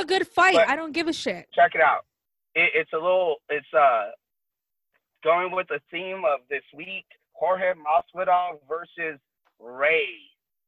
[0.00, 1.46] a good fight, I don't give a shit.
[1.54, 2.04] check it out.
[2.54, 3.36] It, it's a little.
[3.48, 4.10] It's uh
[5.22, 9.20] going with the theme of this week: Jorge Masvidal versus
[9.58, 10.06] Ray.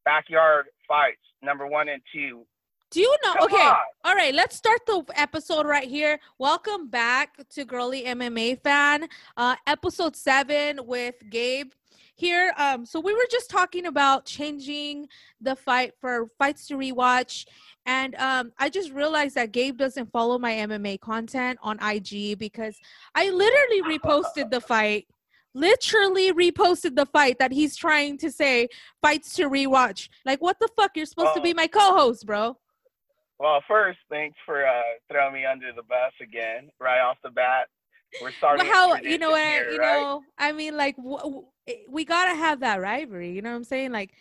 [0.04, 2.44] Backyard fights, number one and two.
[2.90, 3.32] Do you know?
[3.34, 3.56] Come okay.
[3.56, 3.76] on.
[4.04, 6.20] All right, let's start the episode right here.
[6.38, 11.70] Welcome back to Girly MMA Fan, uh, episode seven with Gabe
[12.14, 12.52] here.
[12.58, 15.08] Um, so we were just talking about changing
[15.40, 17.46] the fight for fights to rewatch,
[17.86, 22.76] and um, I just realized that Gabe doesn't follow my MMA content on IG because
[23.14, 25.06] I literally reposted the fight.
[25.54, 28.68] Literally reposted the fight that he's trying to say
[29.02, 30.08] fights to rewatch.
[30.24, 30.92] Like, what the fuck?
[30.96, 32.56] You're supposed to be my co-host, bro.
[33.38, 34.80] Well, first, thanks for uh,
[35.10, 37.66] throwing me under the bus again, right off the bat.
[38.20, 38.64] We're starting.
[38.64, 40.00] But how you know here, you right?
[40.00, 40.22] know?
[40.38, 41.46] I mean, like w- w-
[41.88, 43.32] we gotta have that rivalry.
[43.32, 43.92] You know what I'm saying?
[43.92, 44.12] Like,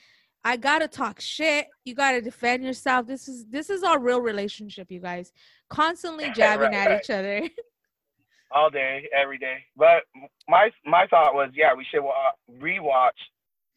[0.43, 1.67] I gotta talk shit.
[1.85, 3.05] You gotta defend yourself.
[3.07, 5.31] This is this is our real relationship, you guys.
[5.69, 6.99] Constantly jabbing Right, at right.
[7.03, 7.41] each other.
[8.51, 9.57] all day, every day.
[9.77, 10.03] But
[10.49, 12.13] my my thought was, yeah, we should wa-
[12.59, 13.11] rewatch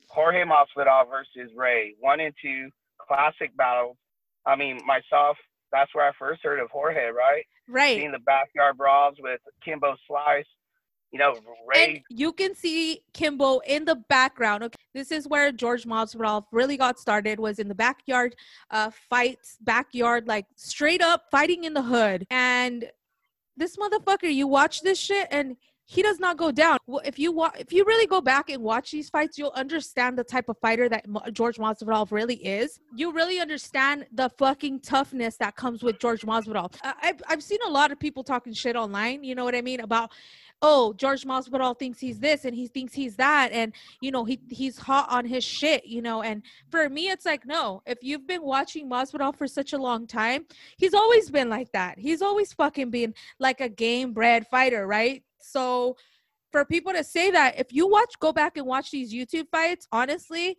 [0.08, 3.96] Jorge Masvidal versus Ray, one and two classic battles.
[4.46, 5.36] I mean, myself,
[5.72, 7.44] that's where I first heard of Jorge, right?
[7.68, 7.98] right.
[7.98, 10.44] Seeing the backyard brawls with Kimbo Slice.
[11.14, 11.32] You know,
[11.96, 14.64] And you can see Kimbo in the background.
[14.64, 17.38] Okay, this is where George Masvidal really got started.
[17.38, 18.34] Was in the backyard,
[18.72, 22.26] uh, fights, backyard, like straight up fighting in the hood.
[22.30, 22.90] And
[23.56, 26.78] this motherfucker, you watch this shit, and he does not go down.
[26.86, 30.18] Well, if you wa- if you really go back and watch these fights, you'll understand
[30.18, 32.80] the type of fighter that George Masvidal really is.
[32.96, 36.74] You really understand the fucking toughness that comes with George Masvidal.
[36.82, 39.22] I- I've I've seen a lot of people talking shit online.
[39.22, 40.10] You know what I mean about
[40.62, 44.40] oh George Masvidal thinks he's this and he thinks he's that and you know he
[44.48, 48.26] he's hot on his shit you know and for me it's like no if you've
[48.26, 51.98] been watching Masvidal for such a long time he's always been like that.
[51.98, 55.22] He's always fucking been like a game bred fighter right?
[55.40, 55.96] So
[56.52, 59.86] for people to say that if you watch go back and watch these YouTube fights
[59.92, 60.56] honestly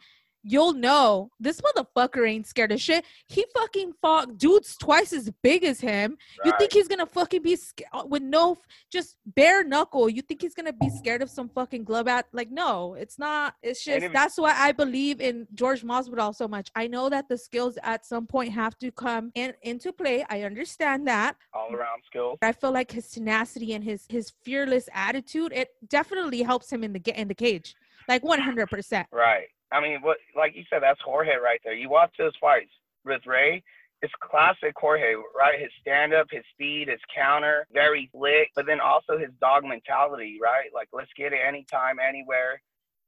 [0.48, 5.64] you'll know this motherfucker ain't scared of shit he fucking fought dudes twice as big
[5.64, 8.58] as him you think he's gonna fucking be scared uh, with no
[8.92, 10.08] just bare knuckle?
[10.08, 12.28] You think he's gonna be scared of some fucking glove at?
[12.32, 13.56] Like, no, it's not.
[13.64, 16.70] It's just if- that's why I believe in George Masvidal so much.
[16.76, 20.26] I know that the skills at some point have to come in into play.
[20.30, 21.36] I understand that.
[21.54, 22.38] all around skills.
[22.42, 26.94] I feel like his tenacity and his his fearless attitude it definitely helps him in
[26.94, 27.76] the ga- in the cage,
[28.08, 29.08] like one hundred percent.
[29.12, 29.48] Right.
[29.72, 31.74] I mean, what like you said, that's Jorge right there.
[31.74, 32.72] You watch those fights
[33.04, 33.64] with Ray.
[34.02, 35.60] It's classic Jorge, right?
[35.60, 40.38] His stand up, his speed, his counter, very slick, but then also his dog mentality,
[40.42, 40.70] right?
[40.74, 42.62] Like let's get it anytime, anywhere,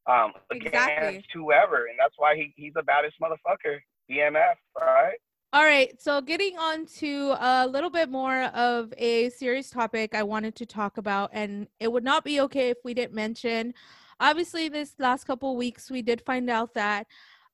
[0.07, 1.23] um, against Exactly.
[1.34, 3.79] whoever, and that's why he, he's the baddest motherfucker,
[4.09, 5.18] BMF, right?
[5.53, 10.24] All right, so getting on to a little bit more of a serious topic I
[10.24, 13.74] wanted to talk about, and it would not be okay if we didn't mention.
[14.20, 17.08] Obviously, this last couple weeks, we did find out that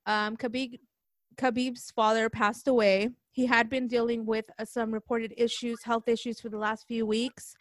[0.05, 0.79] um, Khabib,
[1.37, 3.09] Khabib's father passed away.
[3.31, 7.05] He had been dealing with uh, some reported issues, health issues, for the last few
[7.05, 7.55] weeks.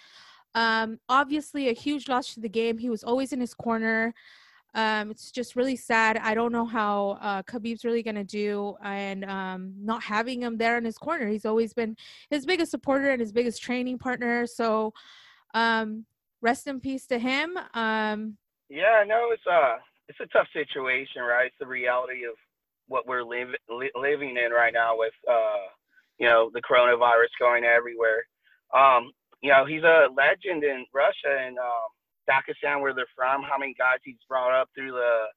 [0.54, 2.78] Um, obviously, a huge loss to the game.
[2.78, 4.14] He was always in his corner.
[4.74, 6.16] Um, it's just really sad.
[6.16, 10.78] I don't know how uh, Khabib's really gonna do, and um, not having him there
[10.78, 11.28] in his corner.
[11.28, 11.96] He's always been
[12.30, 14.46] his biggest supporter and his biggest training partner.
[14.46, 14.94] So,
[15.54, 16.06] um,
[16.40, 17.58] rest in peace to him.
[17.74, 18.38] Um,
[18.72, 19.76] Yeah, know it's a
[20.08, 21.48] it's a tough situation, right?
[21.52, 22.36] It's the reality of
[22.88, 25.68] what we're liv- li- living in right now with uh,
[26.18, 28.24] you know the coronavirus going everywhere.
[28.72, 31.88] Um, you know, he's a legend in Russia and um,
[32.28, 33.44] Dagestan, where they're from.
[33.44, 35.28] How many guys he's brought up through the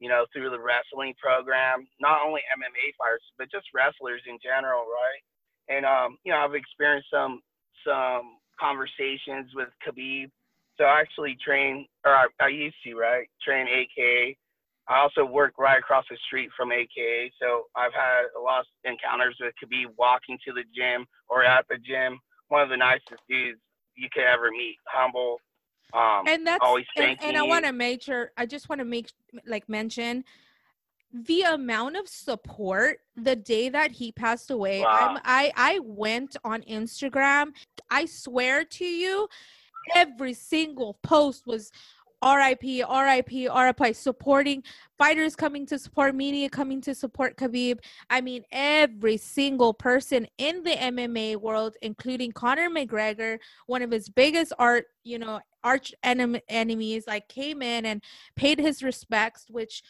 [0.00, 1.86] you know through the wrestling program?
[2.00, 5.22] Not only MMA fighters, but just wrestlers in general, right?
[5.68, 7.40] And um, you know, I've experienced some
[7.86, 10.30] some conversations with Khabib
[10.82, 13.28] so I actually train, or I, I used to, right?
[13.40, 14.36] Train AKA.
[14.88, 17.30] I also work right across the street from AKA.
[17.40, 21.66] So I've had a lot of encounters with Khabib walking to the gym or at
[21.70, 22.18] the gym.
[22.48, 23.60] One of the nicest dudes
[23.94, 24.76] you could ever meet.
[24.88, 25.40] Humble.
[25.94, 28.32] Um, and that's always and, and I want to make sure.
[28.36, 29.10] I just want to make
[29.46, 30.24] like mention
[31.12, 34.80] the amount of support the day that he passed away.
[34.80, 35.18] Wow.
[35.22, 37.52] I I went on Instagram.
[37.90, 39.28] I swear to you,
[39.94, 41.72] every single post was
[42.22, 44.62] RIP, RIP, RIP, supporting
[44.96, 47.80] fighters coming to support, media coming to support Khabib.
[48.10, 54.08] I mean, every single person in the MMA world, including Conor McGregor, one of his
[54.08, 58.02] biggest art, you know, arch enem- enemies, like came in and
[58.36, 59.82] paid his respects, which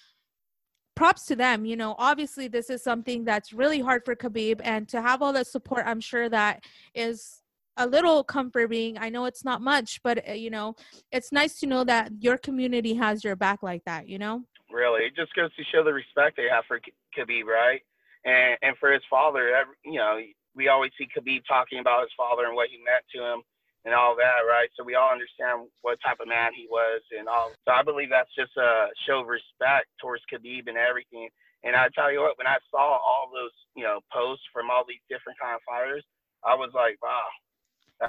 [0.95, 1.67] props to them.
[1.67, 5.35] You know, obviously this is something that's really hard for Khabib, and to have all
[5.35, 7.42] that support, I'm sure that is
[7.77, 8.99] a little comforting.
[8.99, 10.75] I know it's not much, but uh, you know,
[11.11, 14.09] it's nice to know that your community has your back like that.
[14.09, 14.43] You know.
[14.71, 16.81] Really, it just goes to show the respect they have for
[17.17, 17.83] Khabib, right?
[18.25, 19.53] And and for his father,
[19.85, 20.21] you know,
[20.55, 23.43] we always see Khabib talking about his father and what he meant to him
[23.85, 24.69] and all that, right?
[24.77, 27.51] So we all understand what type of man he was and all.
[27.67, 31.29] So I believe that's just a show of respect towards Khabib and everything.
[31.65, 34.85] And I tell you what, when I saw all those, you know, posts from all
[34.87, 36.05] these different kind of fighters,
[36.45, 37.27] I was like, wow,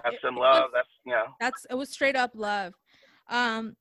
[0.03, 0.69] that's some love.
[0.73, 1.25] That's you know.
[1.39, 2.73] That's it was straight up love.
[3.29, 3.75] Um,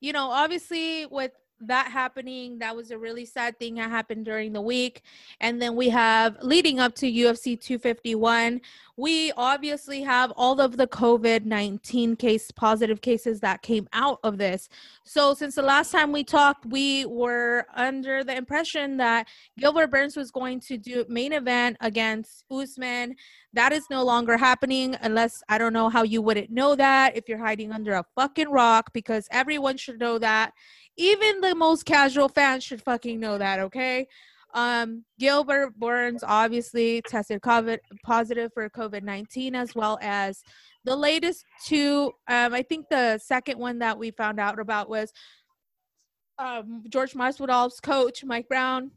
[0.00, 4.52] you know, obviously with that happening that was a really sad thing that happened during
[4.52, 5.02] the week.
[5.40, 8.60] And then we have leading up to ufc 251
[8.96, 14.68] we obviously have all of the covid-19 case positive cases that came out of this.
[15.04, 19.28] So since the last time we talked we were under the impression that
[19.58, 23.16] gilbert burns was going to do main event against usman.
[23.52, 27.28] That is no longer happening unless i don't know how you wouldn't know that if
[27.28, 30.52] you're hiding under a fucking rock because everyone should know that
[30.96, 34.06] even the most casual fans should fucking know that, okay?
[34.52, 40.42] Um, Gilbert Burns obviously tested COVID positive for COVID 19 as well as
[40.84, 42.12] the latest two.
[42.26, 45.12] Um, I think the second one that we found out about was
[46.38, 48.90] um, George Masvidal's coach, Mike Brown.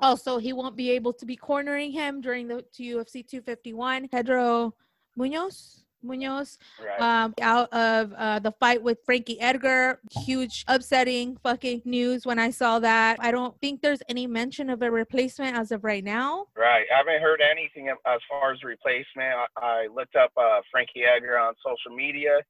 [0.00, 4.08] Also, he won't be able to be cornering him during the UFC 251.
[4.08, 4.74] Pedro
[5.16, 7.00] Munhoz Munhoz right.
[7.00, 10.00] um, out of uh, the fight with Frankie Edgar.
[10.24, 13.18] Huge, upsetting fucking news when I saw that.
[13.20, 16.46] I don't think there's any mention of a replacement as of right now.
[16.56, 16.84] Right.
[16.92, 19.34] I haven't heard anything as far as replacement.
[19.34, 22.40] I, I looked up uh, Frankie Edgar on social media.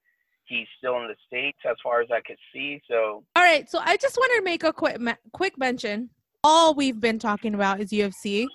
[0.47, 2.81] He's still in the states as far as I could see.
[2.89, 3.25] So.
[3.35, 3.71] All right.
[3.71, 4.99] So I just wanted to make a quick
[5.33, 6.11] quick mention.
[6.43, 8.47] All we've been talking about is UFC.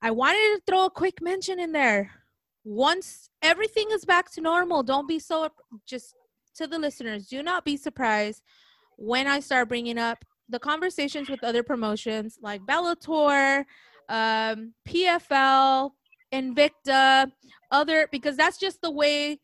[0.00, 2.10] I wanted to throw a quick mention in there
[2.64, 5.48] once everything is back to normal, don't be so
[5.86, 6.14] just
[6.56, 8.42] to the listeners, do not be surprised
[8.96, 13.64] when I start bringing up the conversations with other promotions like Bellator,
[14.08, 15.90] um, PFL,
[16.32, 17.30] Invicta,
[17.70, 19.40] other because that's just the way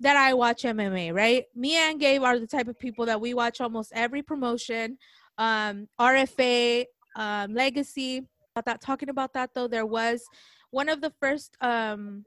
[0.00, 1.44] that I watch MMA, right?
[1.54, 4.98] Me and Gabe are the type of people that we watch almost every promotion.
[5.38, 6.86] Um, RFA,
[7.16, 8.26] um, Legacy.
[8.54, 10.24] About that, talking about that though, there was
[10.70, 12.24] one of the first um,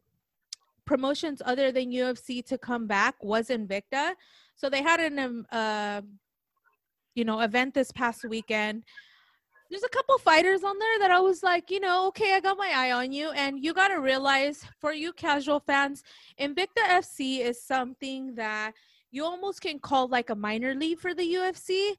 [0.85, 4.13] promotions other than UFC to come back was Invicta.
[4.55, 6.01] So they had an um, uh,
[7.15, 8.83] you know event this past weekend.
[9.69, 12.57] There's a couple fighters on there that I was like, you know, okay, I got
[12.57, 16.03] my eye on you, and you got to realize for you casual fans,
[16.39, 18.73] Invicta FC is something that
[19.11, 21.95] you almost can call like a minor league for the UFC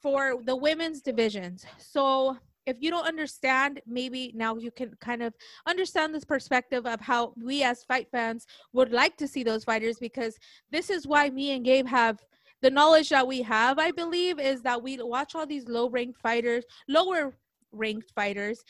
[0.00, 1.66] for the women's divisions.
[1.78, 2.38] So
[2.70, 5.34] if you don't understand, maybe now you can kind of
[5.66, 9.98] understand this perspective of how we as fight fans would like to see those fighters
[9.98, 10.38] because
[10.70, 12.18] this is why me and Gabe have
[12.62, 16.20] the knowledge that we have, I believe, is that we watch all these low ranked
[16.20, 17.34] fighters, lower
[17.72, 18.62] ranked fighters,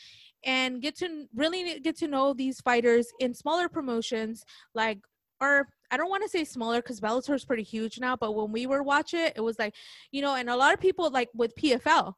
[0.43, 4.43] and get to really get to know these fighters in smaller promotions
[4.73, 4.99] like
[5.41, 8.51] or I don't want to say smaller because Bellator is pretty huge now, but when
[8.51, 9.73] we were watching it, it was like,
[10.11, 12.13] you know, and a lot of people like with PFL,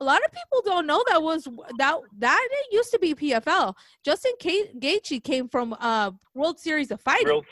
[0.00, 1.44] a lot of people don't know that was
[1.78, 3.74] that that it used to be PFL.
[4.04, 7.42] Justin K- Gaethje came from uh World Series of Fighting.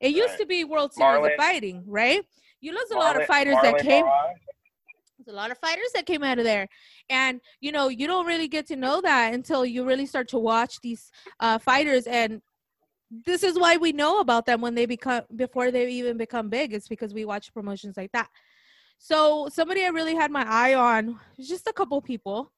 [0.00, 0.38] It used right.
[0.40, 2.22] to be World Series Marlon, of Fighting, right?
[2.60, 4.04] You lose a Marlon, lot of fighters Marlon that came.
[5.18, 6.68] There's a lot of fighters that came out of there,
[7.08, 10.38] and you know you don't really get to know that until you really start to
[10.38, 11.10] watch these
[11.40, 12.42] uh, fighters and
[13.26, 16.72] this is why we know about them when they become before they even become big
[16.72, 18.26] it's because we watch promotions like that
[19.04, 22.52] so somebody I really had my eye on, just a couple people.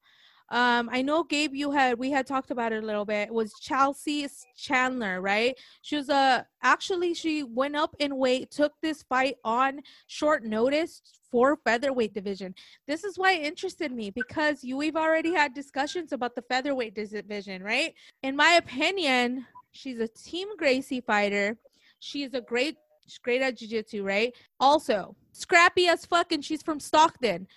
[0.49, 3.33] Um, I know Gabe, you had we had talked about it a little bit.
[3.33, 5.57] Was Chelsea Chandler, right?
[5.81, 10.43] She was a uh, actually she went up in weight, took this fight on short
[10.43, 12.53] notice for featherweight division.
[12.85, 16.93] This is why it interested me because you we've already had discussions about the featherweight
[16.93, 17.95] division, right?
[18.21, 21.57] In my opinion, she's a Team Gracie fighter.
[22.01, 22.77] She's a great,
[23.23, 24.31] great at jiu-jitsu, right?
[24.59, 27.47] Also, scrappy as fuck and she's from Stockton.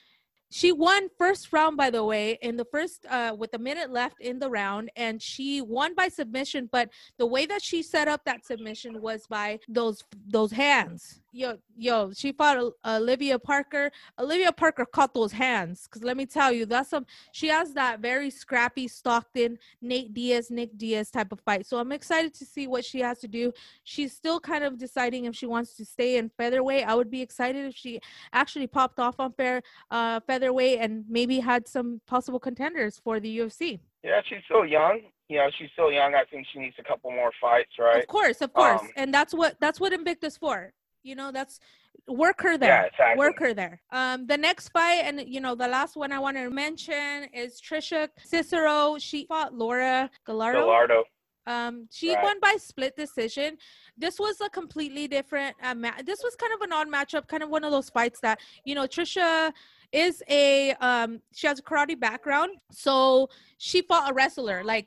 [0.50, 4.20] She won first round, by the way, in the first uh, with a minute left
[4.20, 6.68] in the round, and she won by submission.
[6.72, 11.20] But the way that she set up that submission was by those those hands.
[11.30, 13.90] Yo, yo, she fought Olivia Parker.
[14.18, 17.04] Olivia Parker caught those hands because let me tell you, that's some.
[17.32, 21.66] She has that very scrappy Stockton, Nate Diaz, Nick Diaz type of fight.
[21.66, 23.52] So I'm excited to see what she has to do.
[23.84, 26.88] She's still kind of deciding if she wants to stay in featherweight.
[26.88, 28.00] I would be excited if she
[28.32, 33.18] actually popped off on fair uh, feather featherweight and maybe had some possible contenders for
[33.20, 33.80] the UFC.
[34.04, 35.00] Yeah, she's so young.
[35.28, 36.14] You know, she's so young.
[36.14, 37.98] I think she needs a couple more fights, right?
[38.02, 40.72] Of course, of course, Um, and that's what that's what Invicta's for.
[41.02, 41.60] You know, that's
[42.06, 42.70] work her there.
[42.70, 43.18] Yeah, exactly.
[43.18, 43.80] Work her there.
[43.90, 47.60] Um, the next fight, and you know, the last one I want to mention is
[47.60, 48.96] Trisha Cicero.
[48.98, 50.60] She fought Laura Gallardo.
[50.60, 51.04] Gallardo.
[51.46, 52.22] Um, she Right.
[52.22, 53.56] won by split decision.
[53.96, 57.42] This was a completely different uh, ma- This was kind of an odd matchup, kind
[57.42, 59.52] of one of those fights that you know Trisha
[59.92, 63.28] is a um she has a karate background, so
[63.58, 64.86] she fought a wrestler, like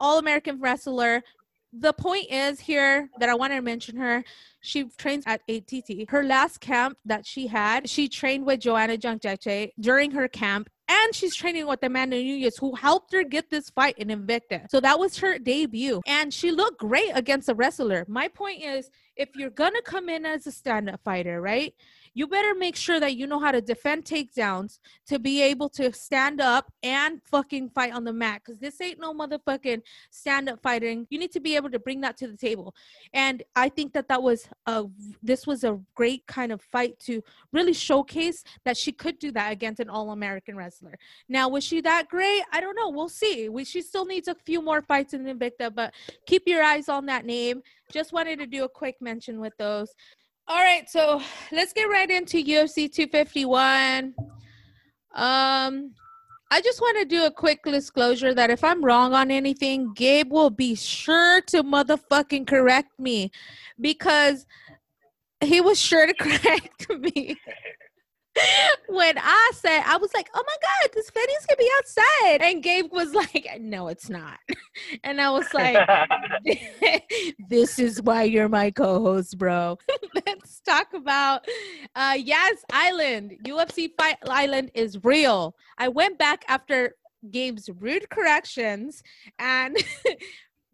[0.00, 1.22] all American wrestler.
[1.74, 4.22] The point is here that I want to mention her.
[4.60, 6.10] She trains at ATT.
[6.10, 11.14] Her last camp that she had, she trained with Joanna Jedrzejczyk during her camp, and
[11.14, 14.66] she's training with Amanda Nunes, who helped her get this fight in Invicta.
[14.70, 18.04] So that was her debut, and she looked great against a wrestler.
[18.06, 21.72] My point is, if you're gonna come in as a stand-up fighter, right?
[22.14, 25.92] You better make sure that you know how to defend takedowns to be able to
[25.92, 28.42] stand up and fucking fight on the mat.
[28.44, 31.06] Cause this ain't no motherfucking stand-up fighting.
[31.10, 32.74] You need to be able to bring that to the table.
[33.14, 34.84] And I think that that was a
[35.22, 39.52] this was a great kind of fight to really showcase that she could do that
[39.52, 40.98] against an all-American wrestler.
[41.28, 42.42] Now, was she that great?
[42.52, 42.90] I don't know.
[42.90, 43.48] We'll see.
[43.48, 45.94] We, she still needs a few more fights in Invicta, but
[46.26, 47.62] keep your eyes on that name.
[47.90, 49.94] Just wanted to do a quick mention with those.
[50.48, 51.22] All right, so
[51.52, 54.14] let's get right into UFC 251.
[55.14, 55.94] Um,
[56.50, 60.32] I just want to do a quick disclosure that if I'm wrong on anything, Gabe
[60.32, 63.30] will be sure to motherfucking correct me
[63.80, 64.44] because
[65.40, 67.38] he was sure to correct me.
[68.88, 72.42] When I said, I was like, oh my God, this Fetty's gonna be outside.
[72.42, 74.38] And Gabe was like, no, it's not.
[75.04, 75.86] And I was like,
[77.50, 79.76] this is why you're my co-host, bro.
[80.26, 81.44] Let's talk about
[81.94, 83.36] uh Yas Island.
[83.44, 85.54] UFC Fight Island is real.
[85.76, 86.94] I went back after
[87.30, 89.02] Gabe's rude corrections
[89.38, 89.76] and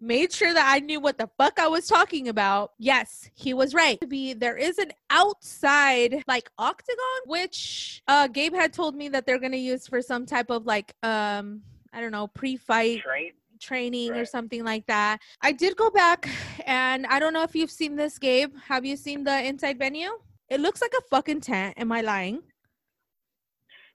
[0.01, 2.73] made sure that I knew what the fuck I was talking about.
[2.79, 4.01] Yes, he was right.
[4.01, 9.27] To be there is an outside like octagon, which uh Gabe had told me that
[9.27, 11.63] they're gonna use for some type of like um
[11.93, 13.33] I don't know pre-fight Train.
[13.61, 15.19] training or something like that.
[15.41, 16.29] I did go back
[16.67, 18.53] and I don't know if you've seen this, Gabe.
[18.67, 20.11] Have you seen the inside venue?
[20.49, 21.75] It looks like a fucking tent.
[21.77, 22.43] Am I lying?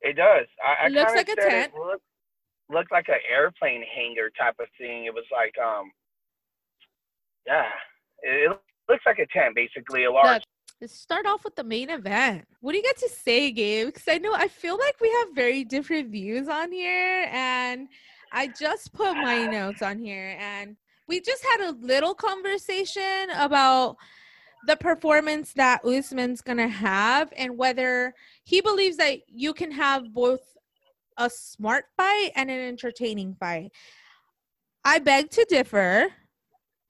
[0.02, 0.48] It does.
[0.64, 1.72] I, I It looks like a tent.
[1.74, 2.04] It looked,
[2.70, 5.06] looked like an airplane hangar type of thing.
[5.06, 5.92] It was like, um,
[7.46, 7.68] yeah,
[8.22, 10.42] it, it looks like a tent, basically, a large.
[10.42, 10.44] Look,
[10.82, 12.46] let's start off with the main event.
[12.62, 13.88] What do you got to say, Gabe?
[13.88, 17.88] Because I know I feel like we have very different views on here, and
[18.32, 20.76] I just put my notes on here, and
[21.08, 23.98] we just had a little conversation about
[24.66, 28.14] the performance that Usman's gonna have, and whether
[28.46, 30.40] he believes that you can have both
[31.18, 33.72] a smart fight and an entertaining fight.
[34.86, 36.08] I beg to differ,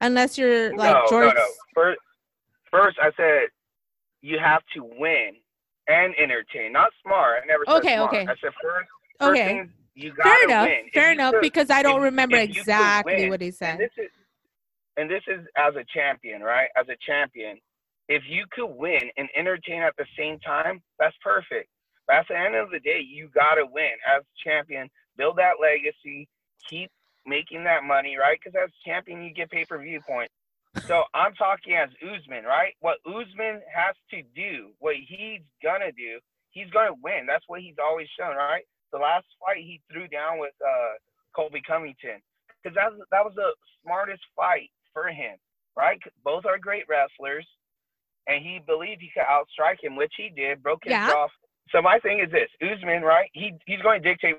[0.01, 1.33] unless you're like no, George.
[1.35, 1.47] no, no.
[1.73, 1.99] First,
[2.71, 3.47] first, I said
[4.21, 5.33] you have to win
[5.87, 7.41] and entertain, not smart.
[7.43, 8.09] I never said Okay, smart.
[8.13, 8.21] okay.
[8.23, 8.87] I said first.
[9.19, 9.45] first Okay.
[9.45, 10.67] thing, you gotta Fair enough.
[10.67, 10.89] win.
[10.93, 13.79] Fair enough, could- because I don't if- remember if exactly win, what he and said.
[13.79, 14.09] this is
[14.95, 16.69] and this is as a champion, right?
[16.77, 17.59] As a champion,
[18.09, 21.67] if you could win and entertain at the same time, that's perfect.
[22.07, 24.89] But at the end of the day, you gotta win as champion.
[25.17, 26.27] Build that legacy.
[26.69, 26.91] Keep
[27.25, 28.37] making that money, right?
[28.43, 30.33] Because as champion, you get pay per view points.
[30.87, 32.73] So I'm talking as Usman, right?
[32.79, 36.19] What Usman has to do, what he's gonna do,
[36.51, 37.25] he's gonna win.
[37.27, 38.63] That's what he's always shown, right?
[38.91, 40.93] The last fight he threw down with uh,
[41.35, 42.21] Colby Covington,
[42.61, 45.37] because that was, that was the smartest fight for him,
[45.77, 45.99] right?
[46.23, 47.47] Both are great wrestlers,
[48.27, 50.61] and he believed he could outstrike him, which he did.
[50.63, 51.07] Broke his Yeah.
[51.07, 51.27] jaw.
[51.69, 53.29] So my thing is this: Usman, right?
[53.33, 54.35] He he's going to dictate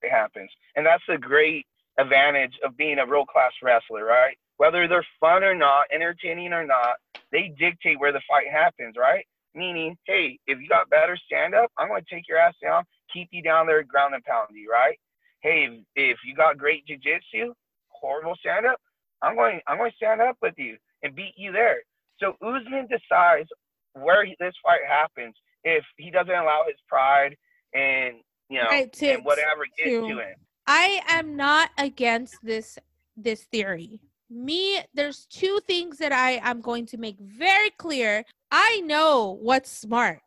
[0.00, 1.66] what happens, and that's the great
[1.98, 4.36] advantage of being a world class wrestler, right?
[4.56, 6.96] Whether they're fun or not, entertaining or not,
[7.32, 9.26] they dictate where the fight happens, right?
[9.54, 12.84] Meaning, hey, if you got better stand up, I'm going to take your ass down,
[13.12, 14.98] keep you down there, ground and pound you, right?
[15.40, 17.52] Hey, if, if you got great jiu-jitsu,
[17.88, 18.80] horrible stand up,
[19.22, 21.82] I'm going, I'm going to stand up with you and beat you there.
[22.20, 23.48] So Usman decides
[23.94, 25.34] where he, this fight happens
[25.64, 27.36] if he doesn't allow his pride
[27.74, 28.16] and
[28.48, 30.34] you know Right, to- and whatever gets to- to him.
[30.66, 32.78] I am not against this
[33.16, 34.00] this theory.
[34.30, 38.24] Me, there's two things that I am going to make very clear.
[38.50, 40.20] I know what's smart,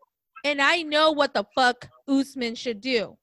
[0.44, 3.18] and I know what the fuck Usman should do.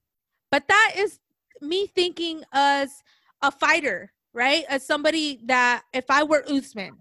[0.50, 1.20] But that is
[1.60, 3.02] me thinking as
[3.42, 4.64] a fighter, right?
[4.68, 7.00] As somebody that if I were Usman,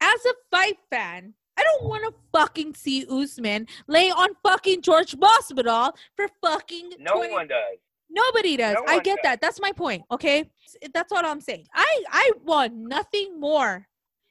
[0.00, 5.16] as a fight fan, I don't want to fucking see Usman lay on fucking George
[5.16, 6.92] Masvidal for fucking.
[6.98, 7.78] No 20 one does.
[8.10, 8.74] Nobody does.
[8.74, 9.22] No I get does.
[9.24, 9.40] that.
[9.40, 10.02] That's my point.
[10.10, 10.50] Okay,
[10.94, 11.66] that's what I'm saying.
[11.74, 13.86] I I want nothing more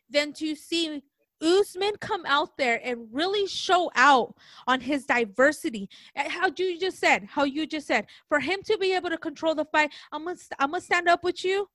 [0.09, 1.01] than to see
[1.41, 4.35] Usman come out there and really show out
[4.67, 5.89] on his diversity.
[6.15, 9.55] How you just said, how you just said, for him to be able to control
[9.55, 11.69] the fight, I'm gonna I'm gonna stand up with you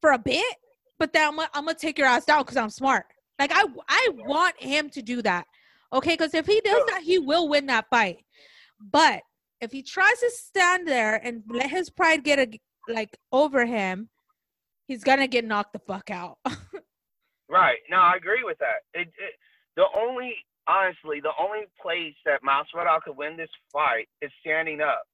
[0.00, 0.56] for a bit,
[0.98, 3.06] but then I'm gonna, I'm gonna take your ass down because I'm smart.
[3.38, 5.46] Like I I want him to do that.
[5.92, 8.18] Okay, because if he does that, he will win that fight.
[8.80, 9.22] But
[9.60, 12.60] if he tries to stand there and let his pride get a,
[12.92, 14.08] like over him,
[14.86, 16.38] he's gonna get knocked the fuck out.
[17.48, 17.78] Right.
[17.90, 18.82] No, I agree with that.
[18.94, 19.34] It, it
[19.76, 20.34] the only
[20.66, 25.04] honestly the only place that Masvidal could win this fight is standing up,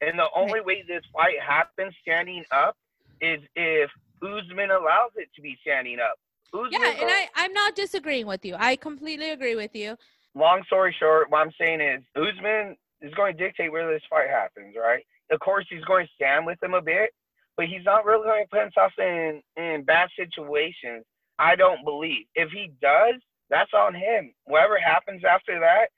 [0.00, 2.76] and the only way this fight happens standing up
[3.20, 3.90] is if
[4.22, 6.18] Usman allows it to be standing up.
[6.52, 8.54] Usman yeah, and I I'm not disagreeing with you.
[8.58, 9.96] I completely agree with you.
[10.34, 14.28] long story short, what I'm saying is Usman is going to dictate where this fight
[14.28, 15.04] happens, right?
[15.30, 17.10] Of course, he's going to stand with him a bit,
[17.56, 21.04] but he's not really going to put himself in in bad situations.
[21.38, 22.26] I don't believe.
[22.34, 23.16] If he does,
[23.50, 24.32] that's on him.
[24.44, 25.88] Whatever happens after that,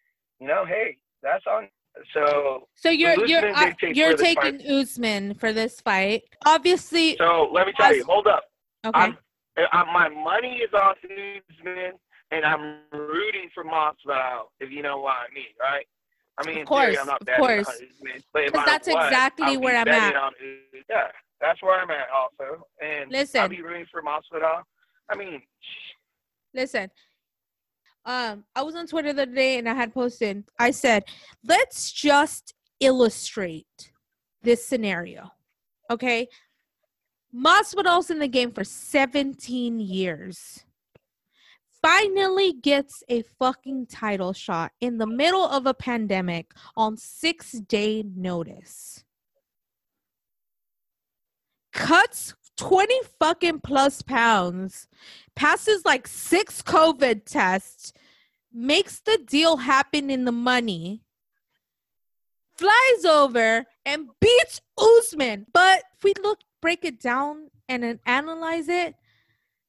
[0.41, 1.69] you know, hey, that's on.
[2.13, 6.23] So, So you're Usman you're uh, you're taking Usman for this fight.
[6.47, 8.05] Obviously, so let me tell you.
[8.05, 8.45] Hold up.
[8.87, 8.99] okay.
[8.99, 9.19] I'm,
[9.93, 11.93] my money is on Usman,
[12.31, 14.47] and I'm rooting for Masvidal.
[14.61, 15.87] If you know what I mean, right?
[16.39, 17.69] I mean, Of theory, course, I'm not of course.
[17.69, 20.15] on Usman, but if 'Cause I that's was, exactly where I'm at.
[20.89, 21.09] Yeah,
[21.41, 23.41] that's where I'm at also, and Listen.
[23.41, 24.63] I'll be rooting for Masvidal.
[25.11, 25.43] I mean,
[26.55, 26.91] Listen,
[28.07, 31.05] um, I was on Twitter the other day and I had posted, I said,
[31.45, 33.93] let's just illustrate
[34.43, 35.31] this scenario.
[35.91, 36.27] Okay.
[37.35, 40.65] Masvidal's in the game for 17 years.
[41.83, 48.03] Finally gets a fucking title shot in the middle of a pandemic on six day
[48.17, 49.05] notice.
[51.73, 54.89] Cuts 20 fucking plus pounds
[55.37, 57.93] passes like six COVID tests,
[58.53, 61.03] makes the deal happen in the money,
[62.57, 65.47] flies over and beats Usman.
[65.53, 68.95] But if we look, break it down and then analyze it,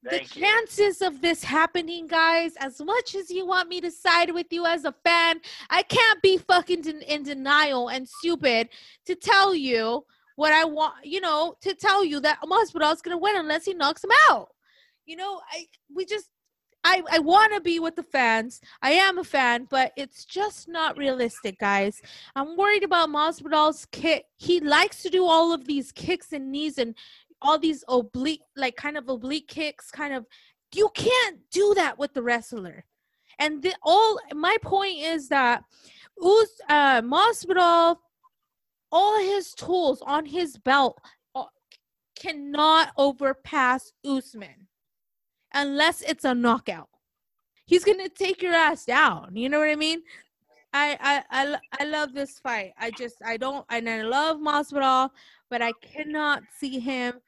[0.04, 0.46] thank the you.
[0.46, 4.66] chances of this happening, guys, as much as you want me to side with you
[4.66, 8.70] as a fan, I can't be fucking in, in denial and stupid
[9.06, 13.36] to tell you what I want, you know, to tell you that Masvidal's gonna win
[13.36, 14.50] unless he knocks him out.
[15.06, 16.30] You know, I we just
[16.84, 18.62] I I want to be with the fans.
[18.82, 22.02] I am a fan, but it's just not realistic, guys.
[22.36, 24.26] I'm worried about Masvidal's kick.
[24.38, 26.96] He likes to do all of these kicks and knees and
[27.42, 29.92] all these oblique, like kind of oblique kicks.
[29.92, 30.26] Kind of,
[30.74, 32.86] you can't do that with the wrestler.
[33.40, 35.64] And the all my point is that
[36.22, 37.98] Us uh, Masvidal,
[38.92, 40.98] all his tools on his belt
[41.36, 41.46] uh,
[42.18, 44.69] cannot overpass Usman
[45.54, 46.90] unless it's a knockout.
[47.66, 49.36] He's gonna take your ass down.
[49.36, 50.02] You know what I mean?
[50.74, 50.98] I
[51.32, 52.74] I I, I love this fight.
[52.80, 55.10] I just I don't and I love Masvidal,
[55.50, 57.20] but I cannot see him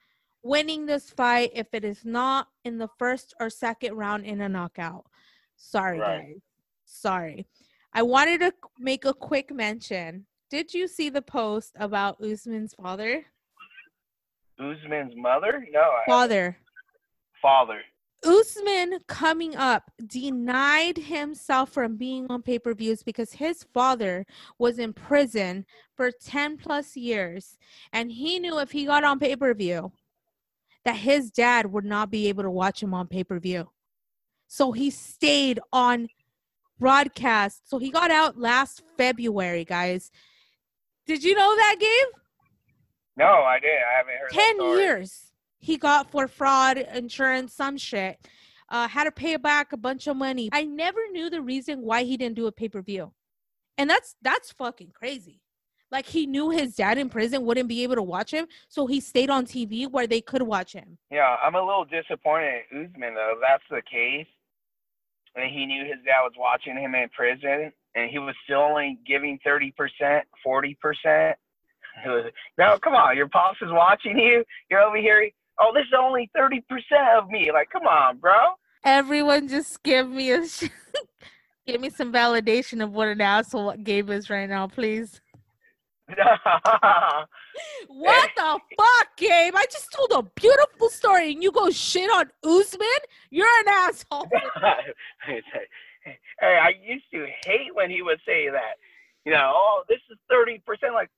[0.43, 4.49] winning this fight if it is not in the first or second round in a
[4.49, 5.05] knockout.
[5.57, 6.21] Sorry, Right.
[6.34, 6.41] guys.
[6.86, 7.45] Sorry.
[7.93, 10.25] I wanted to make a quick mention.
[10.49, 13.25] Did you see the post about Usman's father?
[14.60, 15.65] Usman's mother?
[15.71, 16.57] No, I, Father.
[17.41, 17.81] father.
[18.23, 24.25] Usman coming up denied himself from being on pay per views because his father
[24.60, 27.57] was in prison for 10 plus years.
[27.91, 29.91] And he knew if he got on pay per view,
[30.86, 33.69] that his dad would not be able to watch him on pay per view.
[34.47, 36.07] So he stayed on
[36.79, 37.69] broadcast.
[37.69, 40.12] So he got out last February, guys.
[41.07, 42.21] Did you know that, Gabe?
[43.17, 43.77] No, I didn't.
[43.77, 44.29] I haven't heard.
[44.31, 44.79] that 10 story.
[44.79, 45.31] years
[45.62, 48.17] he got for fraud insurance some shit
[48.69, 52.04] uh had to pay back a bunch of money i never knew the reason why
[52.04, 53.12] he didn't do a pay-per-view
[53.78, 55.39] and that's that's fucking crazy
[55.91, 59.00] like he knew his dad in prison wouldn't be able to watch him so he
[59.00, 63.13] stayed on tv where they could watch him Yeah, I'm a little disappointed in Usman
[63.13, 63.36] though.
[63.41, 64.28] That's the case,
[65.36, 69.00] and he knew his dad was watching him in prison, and he was still only
[69.06, 71.38] giving thirty percent, forty percent.
[72.58, 74.45] No, come on, your pops is watching you.
[74.69, 75.30] You're over here.
[75.59, 77.51] Oh, this is only thirty percent of me.
[77.53, 78.33] Like, come on, bro.
[78.83, 80.69] everyone just give me a sh-
[81.67, 85.21] give me some validation of what an asshole gabe is right now please
[87.87, 89.53] What the fuck, Gabe?
[89.55, 92.87] I just told a beautiful story and you go shit on Usman?
[93.29, 94.27] You're an asshole.
[95.25, 95.41] hey,
[96.41, 98.75] I used to hate when he would say that.
[99.25, 100.93] You know, oh, this is thirty percent.
[100.93, 101.09] Like,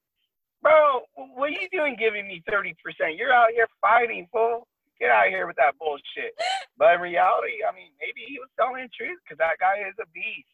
[0.63, 1.01] bro,
[1.35, 3.17] what are you doing giving me thirty percent?
[3.17, 4.67] You're out here fighting, fool.
[4.99, 6.33] Get out of here with that bullshit.
[6.75, 9.93] But in reality, I mean, maybe he was telling the truth because that guy is
[10.01, 10.47] a beast.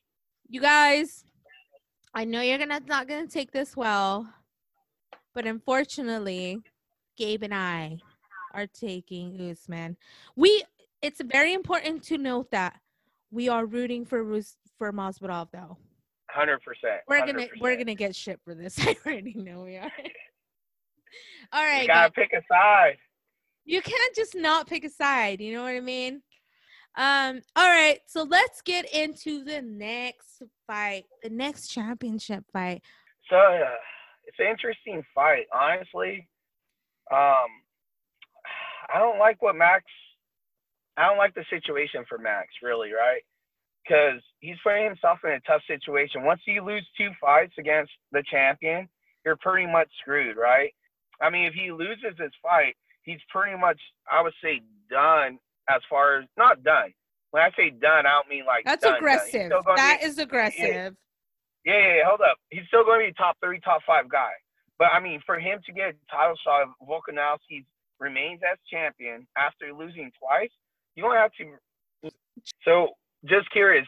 [0.50, 1.24] You guys,
[2.14, 4.28] I know you're gonna not gonna take this well,
[5.34, 6.62] but unfortunately,
[7.18, 8.00] Gabe and I
[8.54, 9.96] are taking Usman.
[10.36, 10.64] We
[11.02, 12.80] it's very important to note that
[13.32, 15.78] we are rooting for Rus- for Masvidal though.
[16.32, 17.02] Hundred percent.
[17.08, 18.78] We're gonna we're gonna get shit for this.
[18.88, 19.92] I already know we are.
[21.52, 22.28] All right, you gotta guys.
[22.30, 22.98] pick a side.
[23.66, 25.42] you can't just not pick a side.
[25.42, 26.22] You know what I mean?
[26.96, 27.42] Um.
[27.56, 28.00] All right.
[28.08, 32.84] So let's get into the next fight, the next championship fight.
[33.30, 33.76] So uh,
[34.26, 36.28] it's an interesting fight, honestly.
[37.12, 37.48] Um,
[38.94, 39.84] I don't like what Max.
[40.98, 43.22] I don't like the situation for Max, really, right?
[43.84, 46.24] Because he's putting himself in a tough situation.
[46.24, 48.88] Once you lose two fights against the champion,
[49.26, 50.72] you're pretty much screwed, right?
[51.22, 53.80] I mean, if he loses this fight, he's pretty much,
[54.12, 55.40] I would say, done
[55.70, 56.94] as far as not done.
[57.32, 58.98] When I say done, I don't mean like That's done, done.
[59.00, 59.50] Aggressive.
[59.52, 60.96] gonna That be- is aggressive.
[61.66, 62.38] yeah, yeah, yeah, hold up.
[62.50, 64.32] He's still going to be top three, top five guy.
[64.78, 67.66] But I mean, for him to get a title shot, if Volkanovski
[68.00, 70.50] remains as champion after losing twice,
[70.96, 72.12] you're going to have to.
[72.64, 72.90] So,
[73.26, 73.86] just curious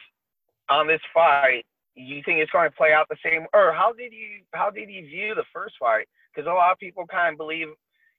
[0.70, 1.66] on this fight,
[1.96, 4.90] you think it's going to play out the same, or how did you how did
[4.90, 6.08] you view the first fight?
[6.34, 7.68] Because a lot of people kind of believe,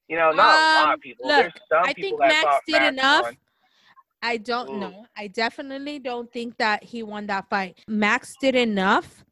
[0.08, 1.26] you know, not a lot Um, of people.
[1.26, 3.22] look, There's some I people think Max did Max enough.
[3.24, 3.36] won.
[4.24, 4.78] I don't Ooh.
[4.80, 5.06] know.
[5.16, 7.78] I definitely don't think that he won that fight.
[7.88, 9.24] Max did enough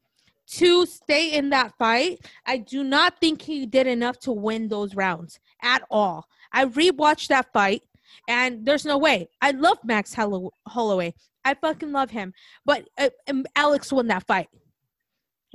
[0.55, 2.19] to stay in that fight.
[2.45, 6.27] I do not think he did enough to win those rounds at all.
[6.53, 7.83] I rewatched that fight
[8.27, 9.29] and there's no way.
[9.41, 11.15] I love Max Hollow- Holloway.
[11.51, 12.33] I fucking love him.
[12.65, 14.49] But uh, um, Alex won that fight.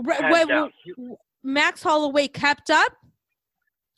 [0.05, 0.47] R- Hands
[0.97, 2.91] when- Max Holloway kept up.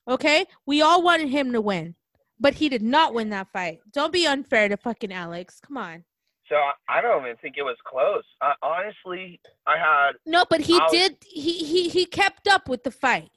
[0.08, 1.96] Okay, we all wanted him to win,
[2.40, 3.80] but he did not win that fight.
[3.92, 5.60] Don't be unfair to fucking Alex.
[5.60, 6.04] Come on.
[6.48, 8.24] So I- I don't even think it was close.
[8.42, 11.18] I, honestly, I had No, but he Alex- did.
[11.26, 13.30] He he he kept up with the fight.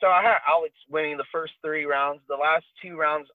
[0.00, 2.20] So I had Alex winning the first three rounds.
[2.28, 3.28] The last two rounds,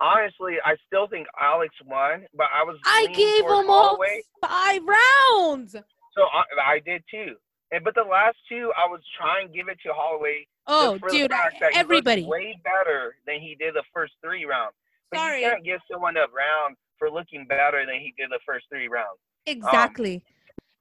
[0.00, 2.78] honestly, I still think Alex won, but I was.
[2.84, 3.98] I gave him all
[4.42, 5.72] five rounds.
[5.72, 7.34] So I, I did too.
[7.70, 10.46] And but the last two, I was trying to give it to Holloway.
[10.66, 12.24] Oh, just for the dude, fact that he everybody.
[12.24, 14.74] way better than he did the first three rounds.
[15.10, 15.42] But Sorry.
[15.42, 18.88] you can't give someone a round for looking better than he did the first three
[18.88, 19.18] rounds.
[19.46, 20.24] Exactly.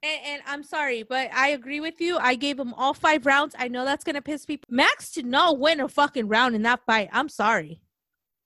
[0.03, 2.17] and, and I'm sorry, but I agree with you.
[2.17, 3.55] I gave him all five rounds.
[3.57, 4.65] I know that's gonna piss people.
[4.69, 7.09] Max did not win a fucking round in that fight.
[7.11, 7.81] I'm sorry.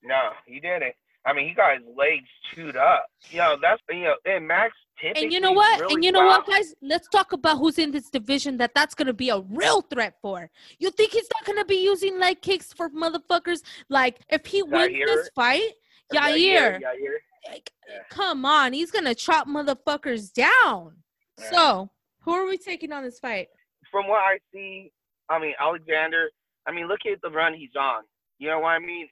[0.04, 0.94] No, he didn't.
[1.26, 3.06] I mean, he got his legs chewed up.
[3.30, 4.74] You know, that's you know, and Max.
[5.04, 5.80] And you know what?
[5.82, 6.76] really and you know what, guys?
[6.82, 10.50] Let's talk about who's in this division that that's gonna be a real threat for.
[10.78, 13.62] You think he's not gonna be using leg kicks for motherfuckers?
[13.90, 15.72] Like if he wins this fight,
[16.14, 16.80] Or Yair.
[16.82, 17.16] Yair.
[17.50, 17.98] like, Yeah.
[18.10, 20.98] come on, he's gonna chop motherfuckers down.
[21.40, 21.50] Yeah.
[21.52, 21.90] So
[22.22, 23.48] who are we taking on this fight?
[23.90, 24.92] From what I see,
[25.30, 26.30] I mean Alexander.
[26.68, 28.04] I mean, look at the run he's on.
[28.42, 29.08] You know what I mean?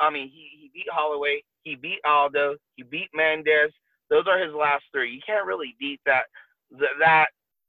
[0.00, 3.70] I mean, he, he beat Holloway, he beat Aldo, he beat Mendes.
[4.10, 5.14] Those are his last three.
[5.14, 6.24] You can't really beat that.
[6.76, 7.26] Th- that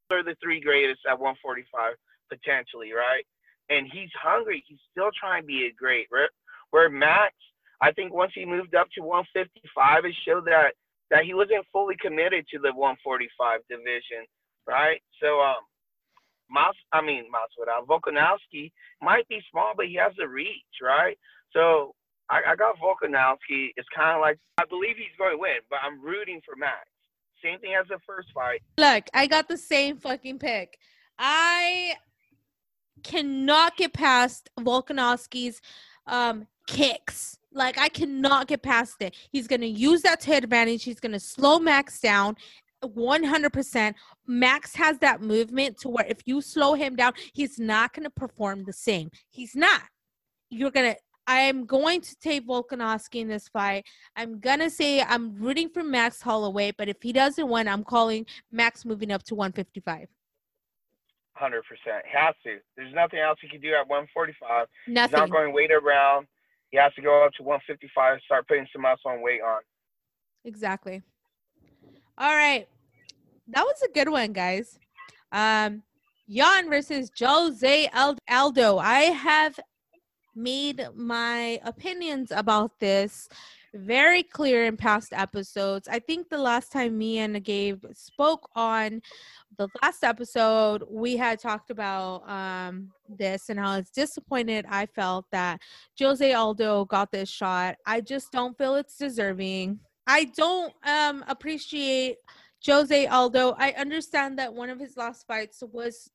[0.09, 1.93] are the three greatest at 145
[2.33, 3.23] potentially, right?
[3.69, 4.63] And he's hungry.
[4.67, 6.07] He's still trying to be a great.
[6.11, 6.29] Right?
[6.71, 7.35] Where Max,
[7.79, 10.73] I think once he moved up to 155, it showed that
[11.11, 14.25] that he wasn't fully committed to the 145 division,
[14.67, 14.97] right?
[15.21, 15.61] So um,
[16.49, 21.17] Mas, I mean Masvidal, Volkanovski might be small, but he has the reach, right?
[21.51, 21.95] So
[22.29, 23.71] I, I got Volkanovski.
[23.75, 26.87] It's kind of like I believe he's going to win, but I'm rooting for Max.
[27.43, 28.61] Same thing as the first fight.
[28.77, 30.77] Look, I got the same fucking pick.
[31.19, 31.95] I
[33.03, 35.61] cannot get past Volkanovski's
[36.07, 37.37] um kicks.
[37.51, 39.15] Like I cannot get past it.
[39.31, 40.83] He's gonna use that to advantage.
[40.83, 42.35] He's gonna slow Max down.
[42.83, 43.93] 100%
[44.27, 48.09] Max has that movement to where if you slow him down, he's not going to
[48.09, 49.09] perform the same.
[49.29, 49.81] He's not.
[50.49, 53.85] You're going to I am going to take Volkanovski in this fight.
[54.15, 58.25] I'm gonna say I'm rooting for Max Holloway, but if he doesn't win, I'm calling
[58.51, 60.07] Max moving up to 155.
[61.35, 62.57] Hundred percent has to.
[62.75, 64.67] There's nothing else he can do at 145.
[64.85, 65.19] He's Nothing.
[65.19, 66.27] not going wait around.
[66.71, 69.61] He has to go up to 155, start putting some muscle and weight on.
[70.43, 71.01] Exactly.
[72.23, 72.69] All right.
[73.49, 74.79] That was a good one, guys.
[75.33, 75.83] Um
[76.27, 78.77] Yan versus Jose Al- Aldo.
[78.77, 79.59] I have
[80.33, 83.27] made my opinions about this
[83.73, 85.89] very clear in past episodes.
[85.89, 89.01] I think the last time me and Gabe spoke on
[89.57, 95.25] the last episode, we had talked about um, this and how it's disappointed I felt
[95.33, 95.59] that
[95.99, 97.75] Jose Aldo got this shot.
[97.85, 99.81] I just don't feel it's deserving.
[100.07, 102.17] I don't um, appreciate
[102.65, 103.55] Jose Aldo.
[103.57, 106.09] I understand that one of his last fights was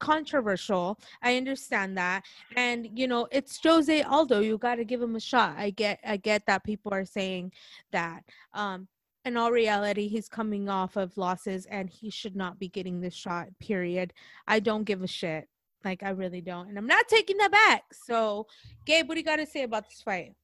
[0.00, 0.98] controversial.
[1.22, 2.24] I understand that.
[2.56, 4.40] And you know, it's Jose Aldo.
[4.40, 5.54] You got to give him a shot.
[5.56, 7.52] I get I get that people are saying
[7.92, 8.24] that.
[8.52, 8.88] Um
[9.24, 13.14] in all reality, he's coming off of losses and he should not be getting this
[13.14, 14.12] shot, period.
[14.46, 15.48] I don't give a shit.
[15.82, 16.68] Like I really don't.
[16.68, 17.84] And I'm not taking that back.
[17.92, 18.46] So,
[18.84, 20.34] Gabe, what do you got to say about this fight?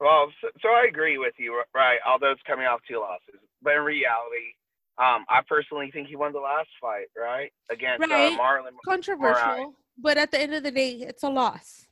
[0.00, 1.98] Well, so, so I agree with you, right?
[2.06, 4.56] Although it's coming off two losses, but in reality,
[4.98, 7.52] um, I personally think he won the last fight, right?
[7.70, 8.32] Against uh, right.
[8.32, 8.72] uh, Marlon.
[8.84, 11.86] Controversial, but at the end of the day, it's a loss.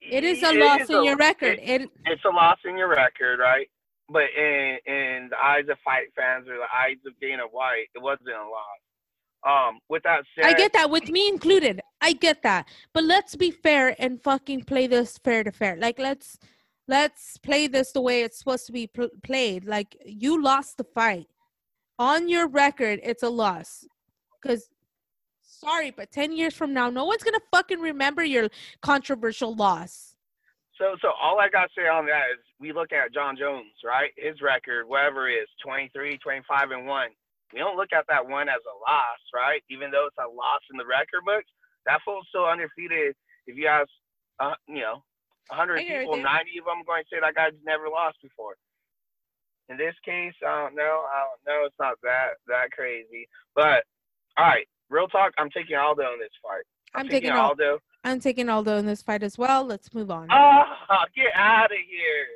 [0.00, 1.58] It is a it loss is in a, your record.
[1.62, 3.68] It, it, it's a loss in your record, right?
[4.08, 8.02] But in in the eyes of fight fans or the eyes of Dana White, it
[8.02, 8.80] wasn't a loss.
[9.46, 11.80] Um, with that said, I get that, with me included.
[12.00, 15.76] I get that, but let's be fair and fucking play this fair to fair.
[15.76, 16.38] Like let's
[16.90, 19.64] let's play this the way it's supposed to be pl- played.
[19.64, 21.28] Like you lost the fight
[21.98, 23.86] on your record, it's a loss.
[24.36, 24.68] Because,
[25.40, 28.48] sorry, but 10 years from now, no one's going to fucking remember your
[28.82, 30.16] controversial loss.
[30.76, 33.76] So, so all I got to say on that is we look at Jon Jones,
[33.84, 34.10] right?
[34.16, 37.08] His record, whatever it is, 23, 25, and 1.
[37.52, 39.62] We don't look at that one as a loss, right?
[39.70, 41.50] Even though it's a loss in the record books,
[41.86, 43.14] that fool's still undefeated.
[43.46, 43.90] If you ask,
[44.38, 45.02] uh, you know,
[45.48, 48.54] 100 people, 90 of them going to say that guy's never lost before.
[49.68, 51.04] In this case, I don't know.
[51.06, 51.66] I don't know.
[51.66, 53.28] It's not that that crazy.
[53.54, 53.84] But
[54.36, 55.32] all right, real talk.
[55.38, 56.64] I'm taking Aldo in this fight.
[56.94, 57.78] I'm, I'm taking, taking Aldo.
[58.02, 59.64] I'm taking Aldo in this fight as well.
[59.64, 60.28] Let's move on.
[60.30, 60.64] Oh,
[61.14, 62.26] get out of here.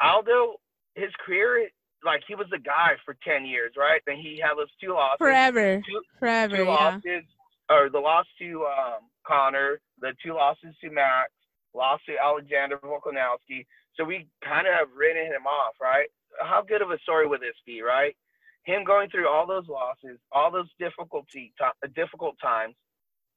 [0.00, 0.54] Aldo,
[0.94, 1.68] his career,
[2.04, 4.00] like he was the guy for ten years, right?
[4.06, 5.18] Then he had those two losses.
[5.18, 5.82] Forever.
[5.86, 6.56] Two, Forever.
[6.56, 6.70] Two yeah.
[6.70, 7.24] losses,
[7.68, 11.30] or the loss to um, Conor, the two losses to Max,
[11.74, 13.66] loss to Alexander Volkanovski.
[13.94, 16.08] So we kind of have written him off, right?
[16.40, 18.16] how good of a story would this be, right?
[18.64, 22.74] Him going through all those losses, all those difficulty, t- uh, difficult times,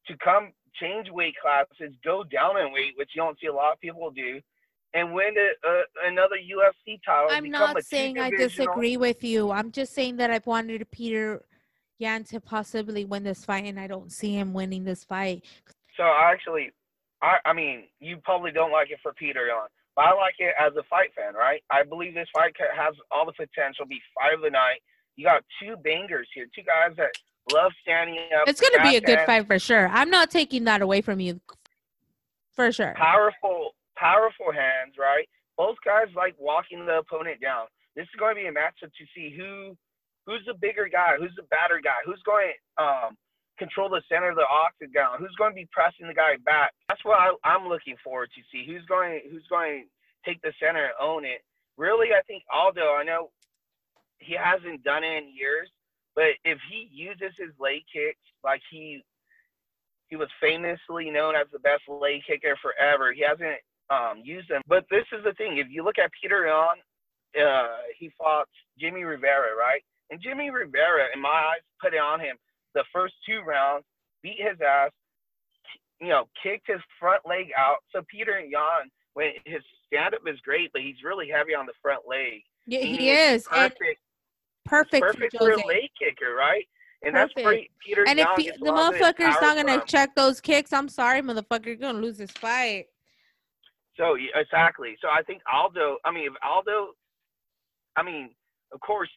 [0.07, 3.73] to come change weight classes, go down in weight, which you don't see a lot
[3.73, 4.39] of people do,
[4.93, 7.29] and win a, a, another UFC title.
[7.31, 9.51] I'm not saying I disagree with you.
[9.51, 11.43] I'm just saying that I've wanted Peter
[11.99, 15.45] Yan to possibly win this fight, and I don't see him winning this fight.
[15.95, 16.71] So actually,
[17.21, 19.67] I, I mean, you probably don't like it for Peter Yan.
[19.95, 21.61] But I like it as a fight fan, right?
[21.69, 24.79] I believe this fight has all the potential to be fight of the night.
[25.17, 27.11] You got two bangers here, two guys that
[27.51, 28.47] love standing up.
[28.47, 29.89] It's going to be a good fight for sure.
[29.89, 31.41] I'm not taking that away from you,
[32.53, 32.93] for sure.
[32.97, 35.27] Powerful, powerful hands, right?
[35.57, 37.65] Both guys like walking the opponent down.
[37.95, 39.75] This is going to be a matchup to see who
[40.25, 43.17] who's the bigger guy, who's the badder guy, who's going um
[43.61, 45.19] control the center of the octagon?
[45.19, 46.73] Who's going to be pressing the guy back?
[46.89, 48.65] That's what I, am looking forward to see.
[48.65, 51.45] Who's going who's going to take the center and own it?
[51.77, 52.81] Really, I think Aldo.
[52.81, 53.29] I know
[54.17, 55.69] he hasn't done it in years,
[56.15, 59.03] but if he uses his leg kicks like he
[60.09, 64.61] he was famously known as the best leg kicker forever, he hasn't um, used them.
[64.67, 69.03] But this is the thing: if you look at Peter Yan, uh, he fought Jimmy
[69.03, 69.83] Rivera, right?
[70.09, 72.35] And Jimmy Rivera, in my eyes, put it on him
[72.73, 73.85] the first two rounds,
[74.23, 74.91] beat his ass,
[75.99, 77.77] you know, kicked his front leg out.
[77.93, 81.73] So Peter Yan, when his stand up is great, but he's really heavy on the
[81.81, 82.41] front leg.
[82.65, 83.45] Yeah, he, he is.
[83.45, 83.99] Perfect.
[84.65, 85.03] perfect.
[85.03, 86.65] Perfect for, a leg kicker, right?
[87.03, 87.35] And perfect.
[87.35, 87.71] that's great.
[87.85, 89.87] Peter and Yan if the motherfucker's not gonna from.
[89.87, 92.85] check those kicks, I'm sorry, motherfucker, you're gonna lose this fight.
[93.97, 94.95] So exactly.
[95.01, 95.97] So I think Aldo.
[96.05, 96.89] I mean, if Aldo.
[97.97, 98.29] I mean,
[98.73, 99.09] of course,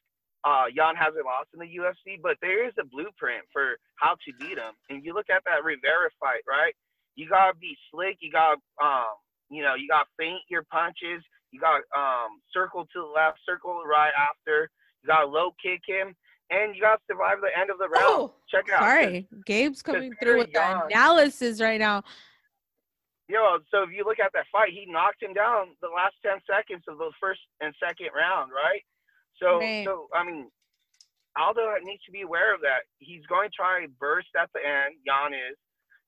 [0.44, 4.30] uh, Yan hasn't lost in the UFC, but there is a blueprint for how to
[4.38, 4.76] beat him.
[4.90, 6.74] And you look at that Rivera fight, right?
[7.16, 8.18] You gotta be slick.
[8.20, 9.16] You gotta, um,
[9.48, 11.24] you know, you gotta feint your punches.
[11.50, 14.68] You gotta um, circle to the left, circle to the right after.
[15.02, 16.14] You gotta low kick him,
[16.50, 18.04] and you gotta survive the end of the round.
[18.04, 18.80] Oh, Check it out.
[18.80, 22.02] Sorry, Gabe's coming through with Yan, the analysis right now.
[23.28, 26.16] You know, so if you look at that fight, he knocked him down the last
[26.20, 28.82] ten seconds of the first and second round, right?
[29.42, 29.84] So, right.
[29.84, 30.48] so I mean,
[31.36, 32.86] Aldo needs to be aware of that.
[32.98, 35.56] He's going to try burst at the end, Yan is,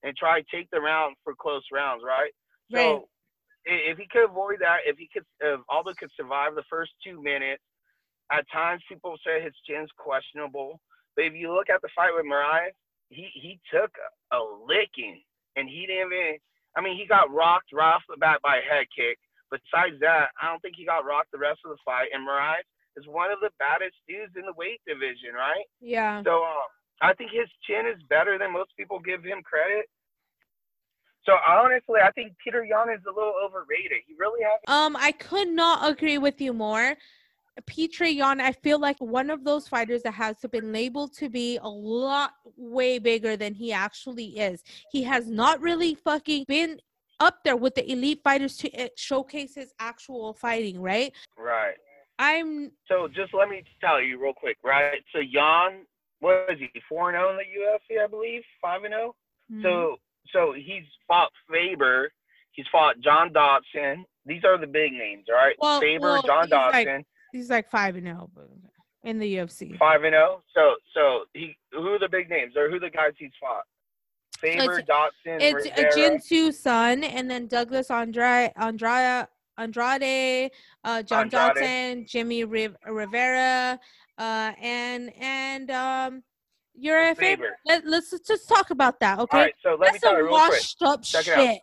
[0.02, 2.30] and try to take the round for close rounds, right?
[2.72, 2.80] right.
[2.80, 3.08] So,
[3.64, 7.20] if he could avoid that, if he could, if Aldo could survive the first two
[7.20, 7.62] minutes,
[8.30, 10.80] at times people say his chin's questionable.
[11.16, 12.76] But if you look at the fight with Moraes,
[13.08, 13.90] he he took
[14.30, 15.22] a, a licking,
[15.56, 16.38] and he didn't even.
[16.76, 19.18] I mean, he got rocked right off the bat by a head kick,
[19.50, 22.10] Besides that, I don't think he got rocked the rest of the fight.
[22.12, 25.64] And Moraes is one of the baddest dudes in the weight division, right?
[25.80, 26.22] Yeah.
[26.24, 26.70] So um,
[27.02, 29.86] I think his chin is better than most people give him credit.
[31.24, 33.98] So honestly, I think Petr Yan is a little overrated.
[34.06, 34.60] He really has.
[34.68, 36.96] Um, I could not agree with you more.
[37.62, 41.58] Petr Yan, I feel like one of those fighters that has been labeled to be
[41.60, 44.62] a lot way bigger than he actually is.
[44.92, 46.78] He has not really fucking been
[47.18, 51.12] up there with the elite fighters to eh, showcase his actual fighting, right?
[51.38, 51.76] Right.
[52.18, 55.00] I'm So just let me tell you real quick, right?
[55.12, 55.86] So Yan,
[56.20, 56.70] what is he?
[56.88, 57.42] Four and zero in the
[57.96, 58.42] UFC, I believe.
[58.60, 59.14] Five and zero.
[59.52, 59.96] mm, So
[60.32, 62.10] so he's fought Faber.
[62.52, 64.04] He's fought John Dodson.
[64.24, 65.54] These are the big names, right?
[65.58, 68.30] Well- Faber, well, John he's like- Dodson, he's like five and zero
[69.04, 69.76] in the UFC.
[69.78, 70.42] five and zero.
[70.54, 73.64] So so he who are the big names or who the guys he's fought?
[74.38, 75.88] Faber, it's- Dodson, It's Rivera.
[75.90, 80.50] a Jinsu son, and then Douglas Andrade, Andrade, Andrade,
[80.84, 81.54] uh, John Andrade.
[81.54, 83.78] Dodson, Jimmy Riv- Rivera,
[84.18, 86.22] uh, and and um,
[86.74, 87.54] you're favorite.
[87.66, 87.84] Faber.
[87.84, 89.36] Let, let's just talk about that, okay?
[89.36, 90.50] All right, so let me That's tell you some real quick.
[90.50, 91.60] washed up Check shit.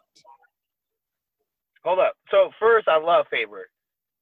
[1.83, 2.13] Hold up.
[2.31, 3.69] So first, I love Faber.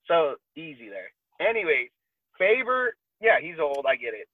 [0.07, 1.11] So easy there.
[1.47, 1.89] Anyways,
[2.37, 3.85] Faber, yeah, he's old.
[3.87, 4.27] I get it.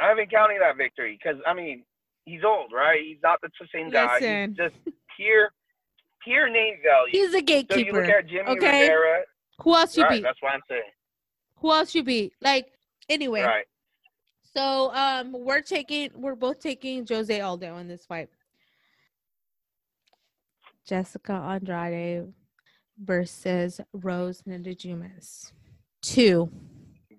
[0.00, 1.84] I haven't counting that victory because I mean,
[2.24, 3.00] he's old, right?
[3.02, 4.14] He's not the same guy.
[4.14, 4.50] Listen.
[4.50, 5.50] He's just pure,
[6.24, 7.10] pure name value.
[7.12, 8.22] He's a so gatekeeper.
[8.22, 8.82] Jimmy okay?
[8.82, 9.22] Rivera.
[9.62, 10.22] Who else you Right, beat?
[10.22, 10.82] that's what I'm saying.
[11.56, 12.32] Who else you beat?
[12.40, 12.66] Like
[13.08, 13.42] anyway.
[13.42, 13.66] Right.
[14.54, 18.28] So um we're taking we're both taking Jose Aldo in this fight.
[20.86, 22.32] Jessica Andrade
[22.98, 25.52] versus Rose Namajunas.
[26.02, 26.50] Two.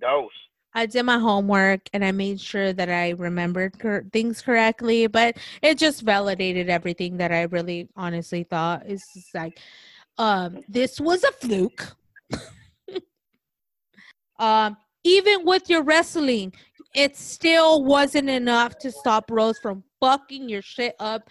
[0.02, 0.32] Dose.
[0.76, 5.38] I did my homework and I made sure that I remembered cor- things correctly, but
[5.62, 8.84] it just validated everything that I really honestly thought.
[8.86, 9.60] It's just like,
[10.18, 11.96] um, this was a fluke.
[14.40, 16.54] um, even with your wrestling,
[16.96, 21.30] it still wasn't enough to stop Rose from fucking your shit up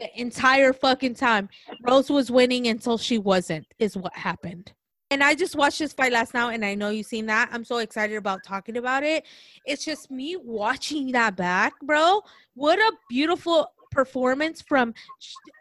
[0.00, 1.48] the entire fucking time.
[1.86, 4.72] Rose was winning until she wasn't, is what happened.
[5.14, 7.48] And I just watched this fight last night, and I know you've seen that.
[7.52, 9.24] I'm so excited about talking about it.
[9.64, 12.20] It's just me watching that back, bro.
[12.54, 14.92] What a beautiful performance from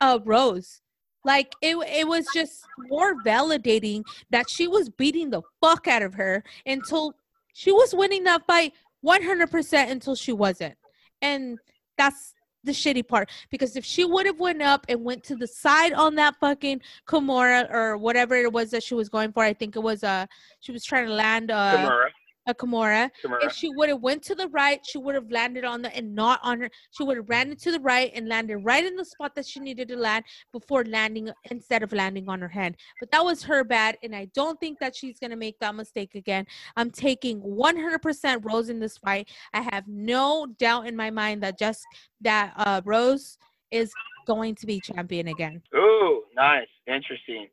[0.01, 0.81] uh, Rose.
[1.23, 6.15] Like it, it was just more validating that she was beating the fuck out of
[6.15, 7.13] her until
[7.53, 8.73] she was winning that fight
[9.05, 10.73] 100% until she wasn't.
[11.21, 11.59] And
[11.99, 15.47] that's the shitty part because if she would have went up and went to the
[15.47, 19.53] side on that fucking Kimura or whatever it was that she was going for, I
[19.53, 20.25] think it was uh
[20.59, 22.09] she was trying to land uh, Kimura.
[22.47, 23.09] A Kimura.
[23.23, 23.43] Kimura.
[23.43, 26.13] If she would have went to the right, she would have landed on the and
[26.13, 26.69] not on her.
[26.91, 29.59] She would have ran to the right and landed right in the spot that she
[29.59, 32.75] needed to land before landing instead of landing on her head.
[32.99, 36.15] But that was her bad, and I don't think that she's gonna make that mistake
[36.15, 36.45] again.
[36.75, 39.29] I'm taking 100% Rose in this fight.
[39.53, 41.85] I have no doubt in my mind that just
[42.21, 43.37] that uh, Rose
[43.71, 43.91] is
[44.25, 45.61] going to be champion again.
[45.75, 47.47] Ooh, nice, interesting.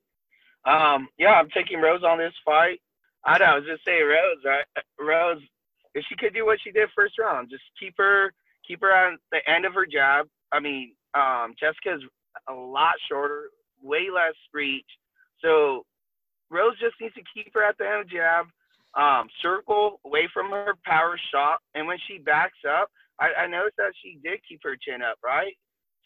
[0.65, 2.81] Um, yeah, I'm taking Rose on this fight.
[3.25, 4.65] I know, I was just saying Rose, right?
[4.99, 5.43] Rose,
[5.95, 8.33] if she could do what she did first round, just keep her,
[8.67, 10.27] keep her on the end of her jab.
[10.53, 12.03] I mean, um, Jessica's
[12.49, 13.51] a lot shorter,
[13.83, 14.87] way less reach.
[15.43, 15.85] So
[16.51, 18.47] Rose just needs to keep her at the end of jab,
[18.95, 23.77] um, circle away from her power shot, and when she backs up, I, I noticed
[23.77, 25.53] that she did keep her chin up, right?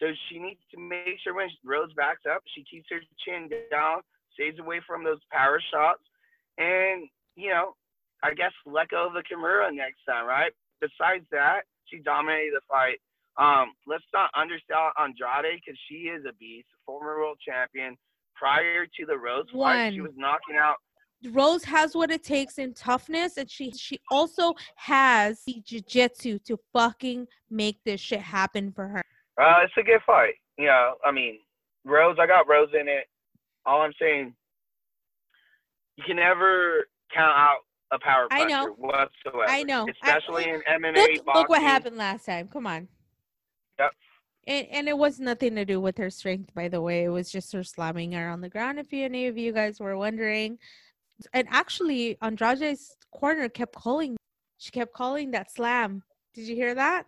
[0.00, 4.00] So she needs to make sure when Rose backs up, she keeps her chin down,
[4.34, 6.02] stays away from those power shots,
[6.58, 7.74] and you know,
[8.22, 10.52] I guess let go of the Kimura next time, right?
[10.80, 12.98] Besides that, she dominated the fight.
[13.36, 17.96] Um, let's not undersell Andrade because she is a beast, former world champion.
[18.36, 20.76] Prior to the Rose fight, she was knocking out.
[21.30, 26.58] Rose has what it takes in toughness, and she she also has the jiu-jitsu to
[26.72, 29.02] fucking make this shit happen for her.
[29.40, 30.34] Uh, it's a good fight.
[30.58, 31.38] You know, I mean,
[31.84, 33.06] Rose, I got Rose in it.
[33.66, 34.34] All I'm saying,
[35.96, 37.58] you can never count out
[37.92, 38.66] a power I puncher know.
[38.78, 39.44] whatsoever.
[39.48, 39.86] I know.
[39.86, 41.32] I- Especially in MMA Look, boxing.
[41.34, 42.48] look what happened last time.
[42.48, 42.88] Come on.
[43.78, 43.90] Yep.
[44.46, 47.04] And, and it was nothing to do with her strength, by the way.
[47.04, 48.78] It was just her slamming her on the ground.
[48.78, 50.58] If any of you guys were wondering,
[51.32, 54.16] and actually, Andrade's corner kept calling.
[54.58, 56.02] She kept calling that slam.
[56.34, 57.04] Did you hear that?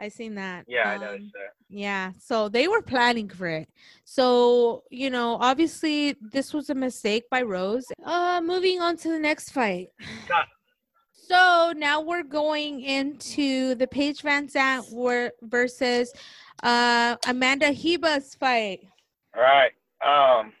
[0.00, 0.64] I seen that.
[0.66, 1.52] Yeah, I Um, noticed that.
[1.68, 3.68] Yeah, so they were planning for it.
[4.04, 7.86] So, you know, obviously this was a mistake by Rose.
[8.04, 9.88] Uh moving on to the next fight.
[11.14, 16.12] So now we're going into the Paige VanZant war- versus
[16.62, 18.80] uh Amanda Ribas fight.
[19.36, 19.72] All right.
[20.04, 20.52] Um,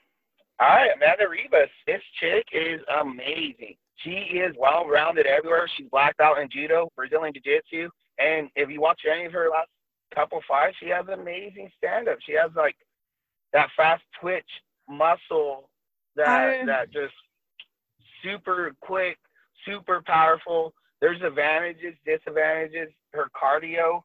[0.60, 1.68] All right, Amanda Ribas.
[1.86, 3.74] This chick is amazing.
[3.96, 5.68] She is well rounded everywhere.
[5.76, 7.90] She's blacked out in judo, Brazilian jiu jitsu.
[8.18, 9.68] And if you watch any of her last
[10.14, 12.18] couple fights, she has amazing stand up.
[12.24, 12.76] She has like
[13.52, 14.48] that fast twitch
[14.88, 15.68] muscle
[16.16, 16.64] that I...
[16.66, 17.14] that just
[18.22, 19.18] super quick,
[19.66, 20.72] super powerful.
[21.00, 22.88] There's advantages, disadvantages.
[23.12, 24.02] Her cardio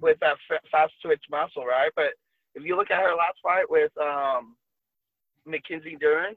[0.00, 0.36] with that
[0.70, 1.90] fast twitch muscle, right?
[1.94, 2.14] But
[2.54, 4.56] if you look at her last fight with um,
[5.46, 6.34] Mackenzie Dern,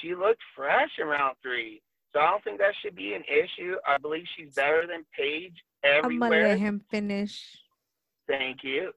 [0.00, 1.82] she looked fresh in round three.
[2.14, 3.74] So I don't think that should be an issue.
[3.86, 6.04] I believe she's better than Paige everywhere.
[6.04, 7.58] I'm gonna let him finish.
[8.28, 8.92] Thank you.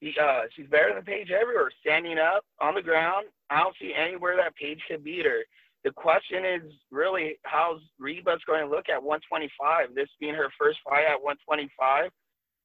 [0.00, 1.70] He, uh, she's better than Paige everywhere.
[1.80, 5.40] Standing up on the ground, I don't see anywhere that Paige could beat her.
[5.84, 9.94] The question is really how's Ribas going to look at 125?
[9.94, 12.10] This being her first fight at 125.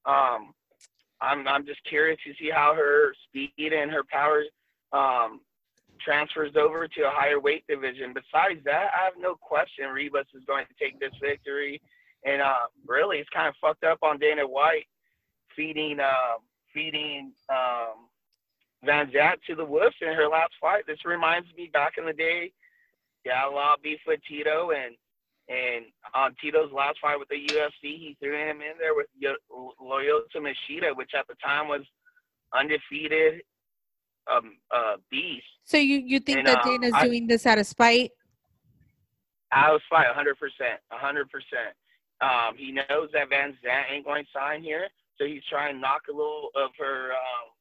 [0.05, 0.53] Um,
[1.21, 4.43] I'm I'm just curious to see how her speed and her power
[4.91, 5.39] um,
[6.03, 8.13] transfers over to a higher weight division.
[8.13, 11.81] Besides that, I have no question Ribas is going to take this victory.
[12.25, 14.85] And uh, really, it's kind of fucked up on Dana White
[15.55, 16.39] feeding uh,
[16.73, 18.09] feeding um,
[18.85, 20.83] VanZant to the wolves in her last fight.
[20.87, 22.51] This reminds me back in the day,
[23.25, 24.95] yeah, a lot of beef with Tito and
[25.47, 25.85] and
[26.15, 30.95] on Tito's last fight with the UFC, he threw him in there with Lyoto Machida,
[30.95, 31.81] which at the time was
[32.57, 33.41] undefeated
[34.31, 35.45] um, uh, beast.
[35.63, 38.11] So you, you think and, that uh, Dana's I, doing this out of spite?
[39.51, 40.33] Out of spite, 100%.
[40.91, 41.25] 100%.
[42.21, 46.03] Um, he knows that VanZant ain't going to sign here, so he's trying to knock
[46.09, 47.51] a little of her, um,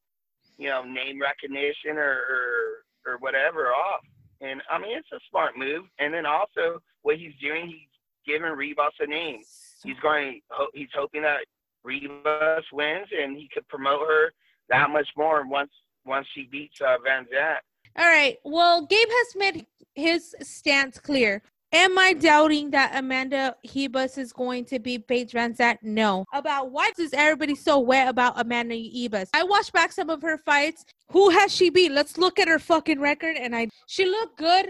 [0.59, 4.05] you know, name recognition or, or, or whatever off.
[4.41, 5.85] And I mean, it's a smart move.
[5.99, 7.89] And then also, what he's doing, he's
[8.27, 9.41] giving Ribas a name.
[9.83, 10.41] He's going,
[10.73, 11.45] he's hoping that
[11.85, 14.33] Ribas wins, and he could promote her
[14.69, 15.71] that much more once
[16.07, 17.59] once she beats uh, VanZant.
[17.97, 18.37] All right.
[18.45, 21.43] Well, Gabe has made his stance clear.
[21.73, 25.79] Am I doubting that Amanda Ribas is going to be Paige VanZant?
[25.83, 26.25] No.
[26.33, 29.29] About why is everybody so wet about Amanda Ribas?
[29.35, 30.85] I watched back some of her fights.
[31.11, 31.91] Who has she beat?
[31.91, 33.37] Let's look at her fucking record.
[33.37, 34.69] And I, she looked good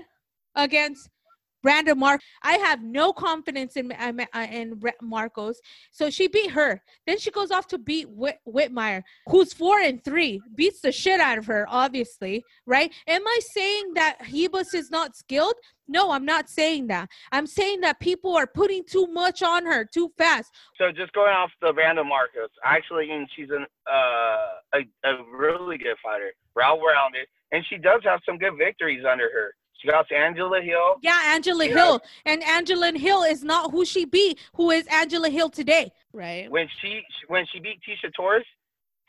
[0.54, 1.10] against
[1.64, 2.20] Brandon Mark.
[2.42, 4.12] I have no confidence in uh,
[4.52, 5.56] in Markos,
[5.90, 6.80] so she beat her.
[7.06, 11.20] Then she goes off to beat Whit- Whitmire, who's four and three, beats the shit
[11.20, 11.66] out of her.
[11.68, 12.92] Obviously, right?
[13.08, 15.54] Am I saying that Ribas is not skilled?
[15.88, 17.08] No, I'm not saying that.
[17.32, 20.50] I'm saying that people are putting too much on her too fast.
[20.78, 25.96] So just going off the Randa Markos, actually, she's an, uh, a, a really good
[26.02, 29.54] fighter, well rounded, and she does have some good victories under her.
[29.84, 30.96] She got Angela Hill.
[31.02, 31.74] Yeah, Angela yeah.
[31.74, 32.00] Hill.
[32.24, 35.92] And Angela Hill is not who she beat, who is Angela Hill today.
[36.12, 36.50] Right.
[36.50, 38.44] When she when she beat Tecia Torres,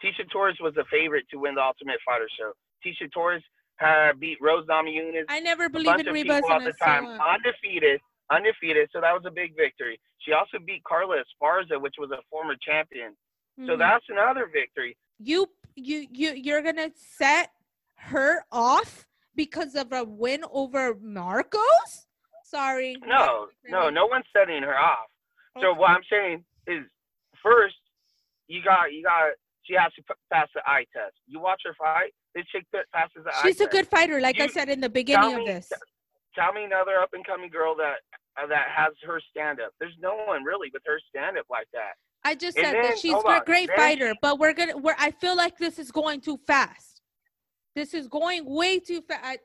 [0.04, 2.52] Tecia Torres was the favorite to win the Ultimate Fighter show.
[2.86, 3.44] Tecia Torres
[3.78, 5.26] had beat Rose Namajunas.
[5.30, 8.00] I never believed in Ribas at the time, so, undefeated,
[8.32, 8.90] undefeated.
[8.92, 10.00] So that was a big victory.
[10.20, 13.12] She also beat Carla Esparza, which was a former champion.
[13.60, 13.68] Mm-hmm.
[13.68, 14.98] So that's another victory.
[15.20, 17.52] You you you you're gonna set
[17.96, 19.06] her off
[19.36, 22.06] because of a win over Markos?
[22.44, 22.96] Sorry.
[23.06, 25.10] No, no, no one's setting her off.
[25.58, 25.66] Okay.
[25.66, 26.84] So what I'm saying is,
[27.42, 27.76] first,
[28.48, 29.32] you got, you got,
[29.64, 31.16] she has to pass the eye test.
[31.28, 32.14] You watch her fight.
[32.36, 33.46] This chick passes the eye test.
[33.46, 35.72] She's a good fighter, like you, I said in the beginning of this.
[36.36, 37.96] Tell me another up and coming girl that
[38.38, 39.72] uh, that has her stand up.
[39.80, 41.94] There's no one really with her stand up like that.
[42.26, 44.78] I just and said then, that she's a great fighter, but we're gonna.
[44.78, 46.95] We're, I feel like this is going too fast.
[47.76, 49.40] This is going way too fast.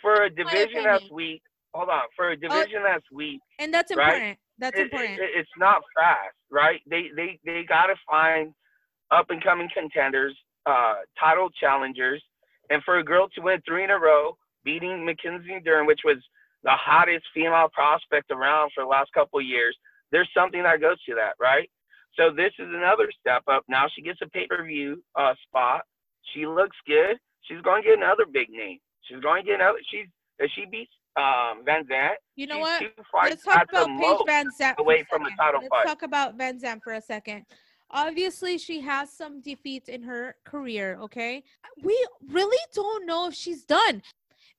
[0.00, 1.42] For a division that's weak,
[1.74, 2.02] hold on.
[2.14, 4.22] For a oh, division uh, that's weak, and that's important.
[4.22, 4.38] Right?
[4.58, 5.18] That's it, important.
[5.18, 6.80] It, it's not fast, right?
[6.88, 8.52] They they they got to find
[9.10, 12.22] up and coming contenders, uh, title challengers,
[12.70, 16.18] and for a girl to win three in a row, beating Mackenzie Dern, which was
[16.62, 19.76] the hottest female prospect around for the last couple of years,
[20.10, 21.70] there's something that goes to that, right?
[22.18, 23.62] So this is another step up.
[23.68, 25.82] Now she gets a pay per view uh, spot.
[26.34, 27.16] She looks good.
[27.42, 28.78] She's going to get another big name.
[29.02, 29.78] She's going to get another.
[29.90, 30.06] She's
[30.38, 32.14] if she beats um, VanZant.
[32.34, 32.82] You know what?
[33.24, 35.86] Let's talk about Paige Van Zant away from the title Let's fight.
[35.86, 37.44] talk about VanZant for a second.
[37.90, 40.98] Obviously, she has some defeats in her career.
[41.00, 41.42] Okay,
[41.82, 44.02] we really don't know if she's done.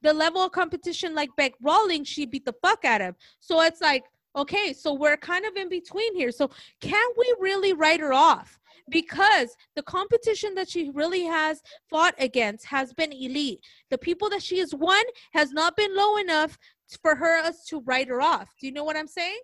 [0.01, 3.15] The level of competition, like Bec Rawlings, she beat the fuck out of.
[3.39, 4.05] So it's like,
[4.35, 6.31] okay, so we're kind of in between here.
[6.31, 6.49] So
[6.79, 8.59] can we really write her off?
[8.89, 13.59] Because the competition that she really has fought against has been elite.
[13.89, 15.03] The people that she has won
[15.33, 16.57] has not been low enough
[17.01, 18.49] for her us to write her off.
[18.59, 19.39] Do you know what I'm saying?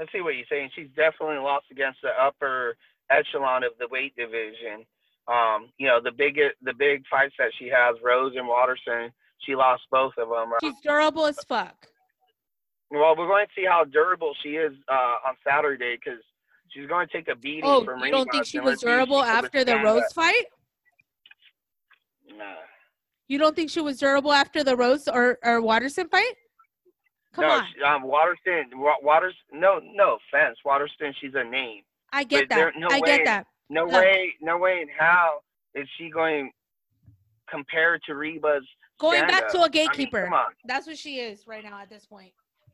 [0.00, 0.70] I see what you're saying.
[0.74, 2.76] She's definitely lost against the upper
[3.10, 4.86] echelon of the weight division.
[5.28, 9.12] Um, you know, the big the big fights that she has, Rose and Waterson,
[9.46, 10.52] she lost both of them.
[10.60, 11.86] She's durable as fuck.
[12.90, 16.20] Well, we're going to see how durable she is uh, on Saturday because
[16.70, 18.86] she's going to take a beating Oh, from you don't think she was let's see
[18.86, 20.44] if she durable after the Rose fight?
[22.36, 22.44] Nah.
[23.28, 26.34] You don't think she was durable after the Rose or, or Waterson fight?
[27.34, 27.66] Come no, on.
[27.74, 31.82] she- um, Waterston, Waters, no, no offense, Waterston, she's a name.
[32.12, 32.72] I get but that.
[32.76, 33.06] no I way.
[33.06, 33.46] get that.
[33.68, 33.92] No Look.
[33.92, 35.40] way, no way in how
[35.76, 36.50] is she going
[37.48, 38.62] compared to Ribas
[38.98, 40.24] Going back to a I mean, gatekeeper.
[40.24, 40.46] come on.
[40.66, 42.32] That's what she is right now at this point.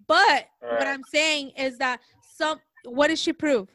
[0.09, 3.69] But what I'm saying is that some what does she prove?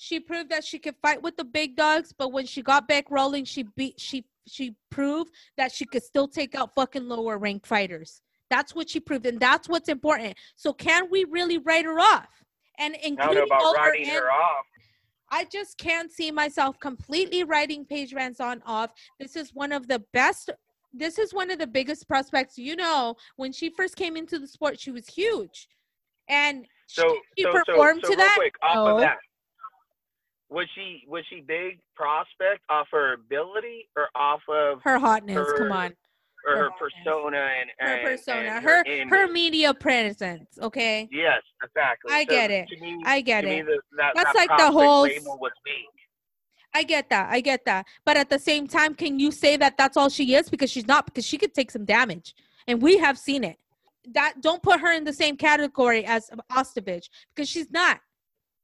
[0.00, 3.10] She proved that she could fight with the big dogs, but when she got back
[3.10, 7.66] rolling, she beat she she proved that she could still take out fucking lower ranked
[7.66, 8.22] fighters.
[8.48, 10.36] That's what she proved, and that's what's important.
[10.56, 12.28] So can we really write her off?
[12.78, 14.64] And I don't know including all about her writing in- her off.
[15.30, 18.92] I just can't see myself completely writing Paige VanZant off.
[19.20, 20.48] This is one of the best.
[20.94, 22.56] This is one of the biggest prospects.
[22.56, 25.68] You know, when she first came into the sport, she was huge,
[26.28, 28.36] and she- So, she, so, so, performed so to real that.
[28.36, 28.94] quick, off No.
[28.94, 29.18] of that,
[30.50, 35.58] was she was she big prospect off her ability or off of Her hotness, her-
[35.58, 35.94] come on,
[36.46, 39.10] or her her persona and, her and persona, and her image?
[39.10, 40.58] her media presence.
[40.60, 42.12] Okay, Yes, exactly.
[42.12, 42.68] I So get it.
[42.80, 43.66] Me, I get it.
[43.66, 45.74] the, that, That's that like the whole label was weak.
[46.74, 47.30] I get that.
[47.30, 47.86] I get that.
[48.04, 50.48] But at the same time, can you say that that's all she is?
[50.48, 51.06] Because she's not.
[51.06, 52.34] Because she could take some damage,
[52.66, 53.58] and we have seen it.
[54.12, 58.00] That don't put her in the same category as Ostovich because she's not.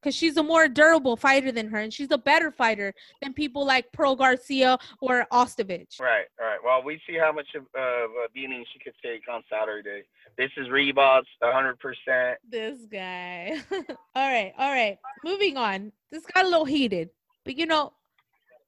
[0.04, 2.92] Because she's a more durable fighter than her, and she's a better fighter
[3.22, 5.98] than people like Pearl Garcia or Ostovich.
[5.98, 6.58] Right, right.
[6.62, 10.02] Well, we see how much of, a uh, beating she could take on Saturday.
[10.36, 12.34] This is Reeboks, 100%.
[12.46, 13.56] This guy.
[13.72, 14.98] all right, all right.
[15.24, 15.90] Moving on.
[16.12, 17.08] This got a little heated,
[17.46, 17.94] but you know,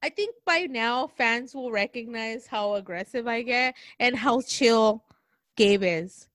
[0.02, 5.04] I think by now fans will recognize how aggressive I get and how chill
[5.56, 6.28] Gabe is,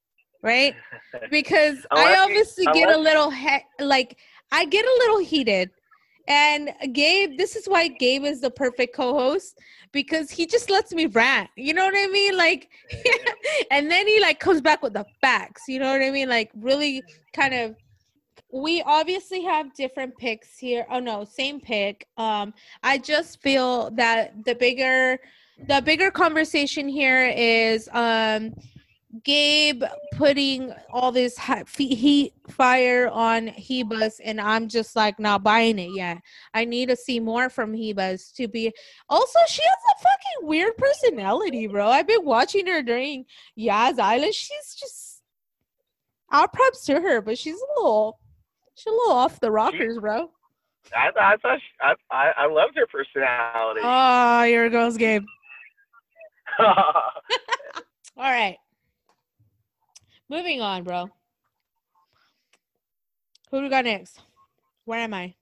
[0.44, 0.76] right?
[1.32, 4.18] Because oh, I obviously get a little he- like
[4.52, 5.72] I get a little heated.
[6.28, 9.60] And Gabe, this is why Gabe is the perfect co-host
[9.92, 11.50] because he just lets me rant.
[11.58, 12.38] You know what I mean?
[12.38, 12.70] Like
[13.72, 15.64] and then he like comes back with the facts.
[15.68, 16.30] You know what I mean?
[16.30, 17.02] Like really
[17.34, 17.76] kind of
[18.54, 20.86] we obviously have different picks here.
[20.90, 22.08] Oh no, same pick.
[22.18, 25.20] Um I just feel that the bigger
[25.68, 28.54] the bigger conversation here is um
[29.24, 29.84] Gabe
[30.14, 35.92] putting all this hot heat fire on Ribas, and I'm just like not buying it
[35.94, 36.20] yet.
[36.54, 38.72] I need to see more from Ribas to be.
[39.10, 41.90] Also, she has a fucking weird personality, bro.
[41.90, 44.34] I've been watching her during Yas Island.
[44.34, 45.22] She's just.
[46.30, 48.20] I'll props to her, but she's a little.
[48.76, 50.32] She's a little off the rockers, bro.
[50.96, 53.82] I, I thought she, I, I, I loved her personality.
[53.84, 55.24] Oh, here goes Gabe.
[56.60, 57.14] All
[58.18, 58.58] right.
[60.32, 61.10] Moving on, bro.
[63.50, 64.22] Who do we got next?
[64.86, 65.36] Where am I?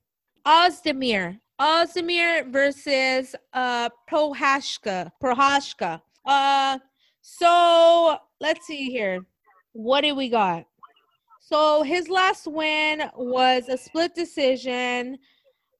[0.44, 1.38] Ozdemir.
[1.60, 5.12] Ozdemir versus uh Prochazka.
[5.22, 6.00] Prochazka.
[6.24, 6.80] Uh
[7.20, 9.20] so let's see here.
[9.74, 10.66] What do we got?
[11.38, 15.18] So his last win was a split decision.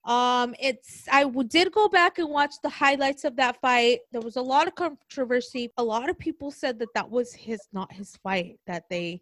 [0.04, 4.00] Um, it's I w- did go back and watch the highlights of that fight.
[4.12, 5.70] There was a lot of controversy.
[5.76, 8.58] A lot of people said that that was his not his fight.
[8.66, 9.20] That they,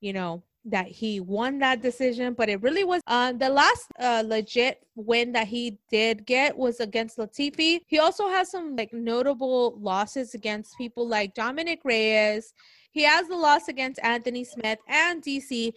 [0.00, 3.00] you know, that he won that decision, but it really was.
[3.06, 7.80] Uh, the last uh, legit win that he did get was against Latifi.
[7.86, 12.52] He also has some like notable losses against people like Dominick Reyes.
[12.92, 15.72] He has the loss against Anthony Smith and DC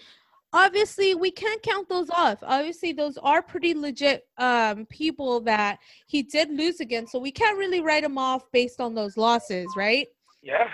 [0.53, 6.23] obviously we can't count those off obviously those are pretty legit um people that he
[6.23, 10.07] did lose against so we can't really write him off based on those losses right
[10.41, 10.67] yeah.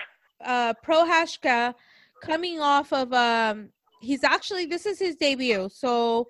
[0.44, 1.74] uh Prochazka
[2.22, 3.70] coming off of um
[4.00, 6.26] he's actually this is his debut so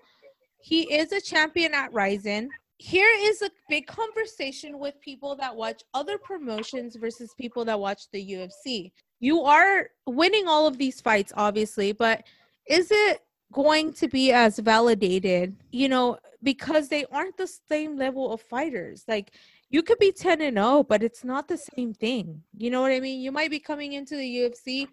[0.62, 2.50] he is a champion at Rizin.
[2.78, 8.10] Here is a big conversation with people that watch other promotions versus people that watch
[8.12, 8.92] the UFC.
[9.20, 12.24] You are winning all of these fights, obviously, but
[12.68, 13.20] is it
[13.52, 19.04] going to be as validated, you know, because they aren't the same level of fighters?
[19.08, 19.32] Like,
[19.70, 22.42] you could be 10 and 0, but it's not the same thing.
[22.56, 23.20] You know what I mean?
[23.20, 24.88] You might be coming into the UFC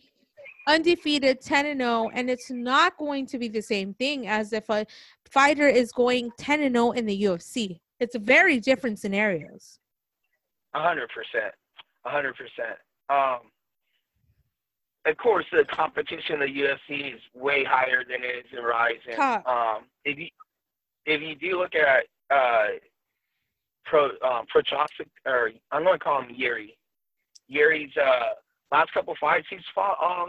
[0.68, 4.70] undefeated 10 and 0 and it's not going to be the same thing as if
[4.70, 4.86] a
[5.32, 7.80] fighter is going 10 and 0 in the UFC.
[8.00, 9.80] It's very different scenarios.
[10.76, 11.54] Hundred percent,
[12.06, 12.78] hundred percent.
[13.10, 13.50] Um,
[15.08, 19.16] of course, the competition of UFC is way higher than it is in Rizin.
[19.16, 19.48] Top.
[19.48, 20.28] Um, if you
[21.06, 22.06] if you do look at
[22.36, 22.68] uh,
[23.86, 24.46] Pro um,
[25.26, 26.78] or I'm going to call him Yuri.
[27.48, 28.34] Yuri's uh,
[28.72, 30.28] last couple fights, he's fought all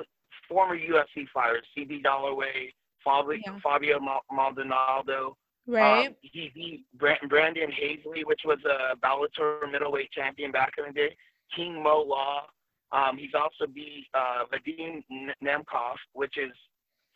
[0.49, 2.73] former UFC fighters, CB Dollaway,
[3.05, 3.59] Fabio, Yeah.
[3.63, 3.99] Fabio
[4.31, 5.37] Maldonado.
[5.67, 6.07] Right.
[6.09, 10.93] Um, he beat Bra- Brandon Halsey, which was a Bellator middleweight champion back in the
[10.93, 11.17] day.
[11.55, 12.45] King Mo Law.
[12.93, 15.03] Um, he's also beat uh, Vadim
[15.43, 16.53] Nemkov, which is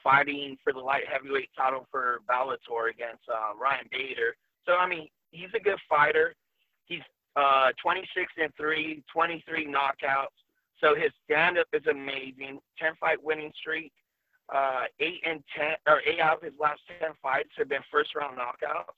[0.02, 4.36] fighting for the light heavyweight title for Bellator against um, Ryan Bader.
[4.66, 6.34] So I mean, he's a good fighter.
[6.86, 7.00] He's
[7.36, 10.36] uh, 26 and three, 23 knockouts.
[10.80, 12.58] So his stand-up is amazing.
[12.78, 13.92] 10 fight winning streak.
[14.52, 18.14] Uh, eight and ten, or eight out of his last ten fights have been first
[18.14, 18.92] round knockouts.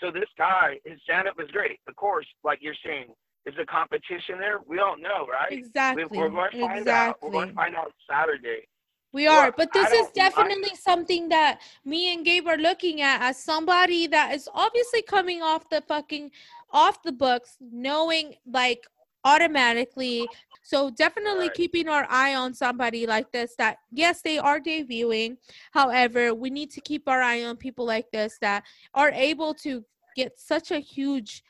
[0.00, 1.78] So this guy, his stand-up is great.
[1.86, 3.06] Of course, like you're saying,
[3.46, 4.60] is the competition there?
[4.66, 5.52] We don't know, right?
[5.52, 6.04] Exactly.
[6.10, 7.16] We, are going to find out.
[7.22, 8.68] We're going to find out Saturday.
[9.12, 13.20] We Well, are, but this is definitely something that me and Gabe are looking at
[13.20, 16.30] as somebody that is obviously coming off the fucking
[16.70, 18.86] off the books, knowing like
[19.24, 20.30] automatically.
[20.62, 21.54] So definitely Right.
[21.54, 25.36] keeping our eye on somebody like this that yes, they are debuting.
[25.72, 28.64] However, we need to keep our eye on people like this that
[28.94, 29.84] are able to
[30.14, 31.42] get such a huge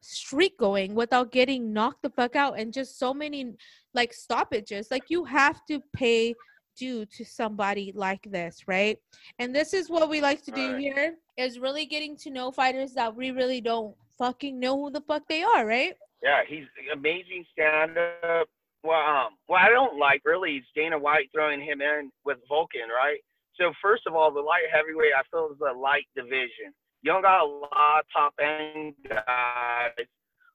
[0.00, 3.54] streak going without getting knocked the fuck out and just so many
[3.94, 4.90] like stoppages.
[4.90, 6.34] Like you have to pay
[6.76, 8.98] due to somebody like this, right?
[9.38, 10.80] And this is what we like to do Right.
[10.80, 15.00] here is really getting to know fighters that we really don't fucking know who the
[15.02, 15.94] fuck they are, right?
[16.22, 18.48] Yeah, he's amazing stand-up.
[18.82, 22.88] Well, um, what I don't like really is Dana White throwing him in with Volkan,
[22.88, 23.18] right?
[23.56, 26.72] So first of all, the light heavyweight I feel is a light division.
[27.02, 30.06] You don't got a lot of top end guys,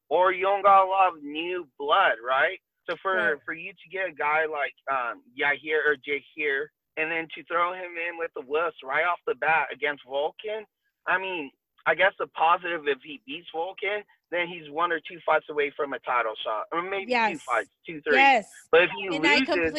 [0.09, 2.59] or you don't got a lot of new blood, right?
[2.89, 3.41] So for Right.
[3.45, 6.67] for you to get a guy like um Yahir or Jahir,
[6.97, 10.63] and then to throw him in with the wuss right off the bat against Volkan,
[11.07, 11.49] I mean,
[11.87, 15.71] I guess the positive if he beats Volkan, then he's one or two fights away
[15.75, 18.17] from a title shot, or maybe two fights, two, three.
[18.17, 18.45] Yes.
[18.71, 19.73] But if he And loses,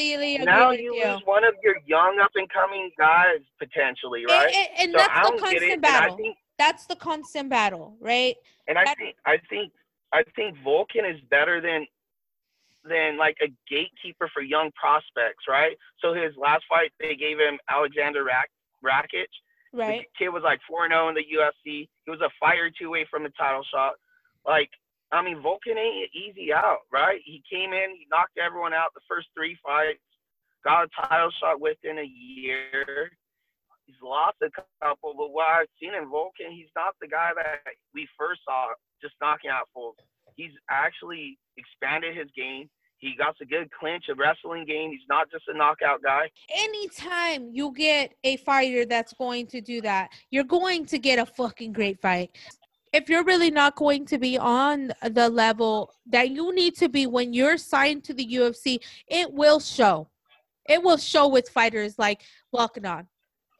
[0.45, 1.05] now you you.
[1.05, 4.53] lose one of your young up and coming guys potentially, right?
[4.55, 6.17] and, and so that's the don't get it, constant and I battle.
[6.17, 8.37] think, That's the constant battle, right?
[8.69, 9.73] and I that- think, I think,
[10.13, 11.87] I think Volkan is better than
[12.89, 15.77] than like a gatekeeper for young prospects, right?
[16.01, 18.51] So his last fight, they gave him Alexander Rak-
[18.85, 19.27] Rakic.
[19.73, 20.07] Right.
[20.19, 21.89] The kid was like 4 0 in the UFC.
[22.05, 23.95] He was a or two away from the title shot.
[24.47, 24.71] Like,
[25.13, 27.21] I mean, Volkan ain't easy out, right?
[27.25, 29.99] He came in, he knocked everyone out the first three fights,
[30.65, 33.11] got a title shot within a year.
[33.87, 34.51] He's lost a
[34.83, 38.75] couple, but what I've seen in Volkan, he's not the guy that we first saw
[39.01, 39.95] just knocking out fools.
[40.35, 42.69] He's actually expanded his game.
[42.99, 44.91] He got a good clinch, a wrestling game.
[44.91, 46.31] He's not just a knockout guy.
[46.53, 51.27] Anytime you get a fighter that's going to do that, you're going to get a
[51.27, 52.37] fucking great fight.
[52.93, 57.07] If you're really not going to be on the level that you need to be
[57.07, 60.09] when you're signed to the UFC, it will show.
[60.69, 62.23] It will show with fighters like
[62.53, 63.07] walking on.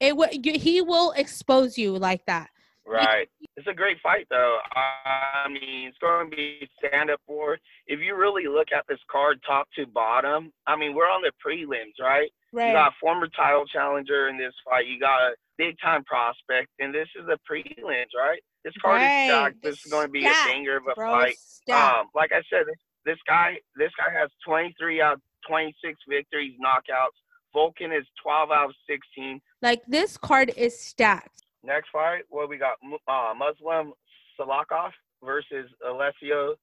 [0.01, 0.29] It will.
[0.31, 2.51] You, he will expose you like that.
[2.89, 3.29] Right.
[3.57, 4.59] It's a great fight, though.
[4.77, 7.59] I mean, it's going to be stand up war.
[7.89, 11.33] If you really look at this card top to bottom, I mean, we're on the
[11.45, 12.31] prelims, right?
[12.53, 12.69] Right.
[12.69, 14.87] You got a former title challenger in this fight.
[14.87, 18.41] You got a big time prospect, and this is the prelims, right?
[18.65, 19.07] This card Right.
[19.07, 19.63] is stacked.
[19.63, 21.37] This is going to be a stacked, banger of a Bro, fight.
[21.73, 26.55] Um, like I said, this, this guy, this guy has 23 out of 26 victories,
[26.65, 27.19] knockouts.
[27.55, 29.41] Volkan is 12 out of 16.
[29.67, 31.43] Like this card is stacked.
[31.65, 32.77] Next fight, what we got?
[33.09, 33.95] Uh, Muslim
[34.39, 34.93] Salikhov
[35.25, 36.55] versus Alessio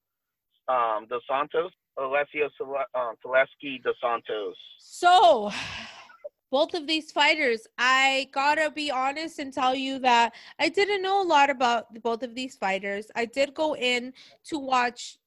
[0.68, 1.70] um, Dos Santos.
[1.98, 4.56] Alessio Sele- um, Dos Santos.
[4.78, 5.52] So,
[6.50, 11.22] both of these fighters, I gotta be honest and tell you that I didn't know
[11.22, 13.10] a lot about both of these fighters.
[13.14, 15.18] I did go in to watch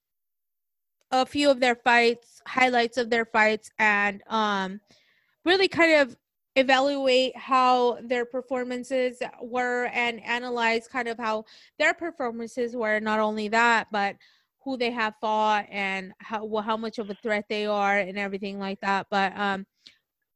[1.11, 4.81] a few of their fights, highlights of their fights, and um,
[5.45, 6.17] really kind of
[6.57, 11.45] evaluate how their performances were and analyze kind of how
[11.77, 12.99] their performances were.
[12.99, 14.15] Not only that, but
[14.63, 18.17] who they have fought and how well, how much of a threat they are and
[18.17, 19.07] everything like that.
[19.09, 19.65] But um,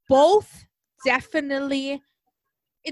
[0.07, 0.65] both
[1.03, 2.01] definitely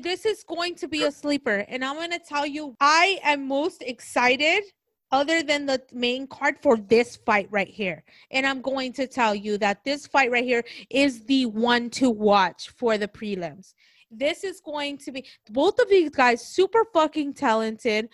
[0.01, 3.47] this is going to be a sleeper and i'm going to tell you i am
[3.47, 4.63] most excited
[5.12, 8.03] other than the main card for this fight right here.
[8.32, 12.10] And i'm going to tell you that this fight right here is the one to
[12.10, 13.74] watch for the prelims.
[14.12, 18.10] This is going to be both of these guys super fucking talented.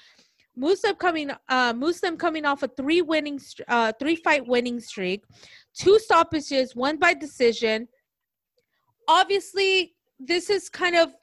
[0.57, 5.23] Muslim coming uh Muslim coming off a three winning uh three fight winning streak.
[5.73, 7.87] Two stoppages one by decision.
[9.07, 11.13] Obviously this is kind of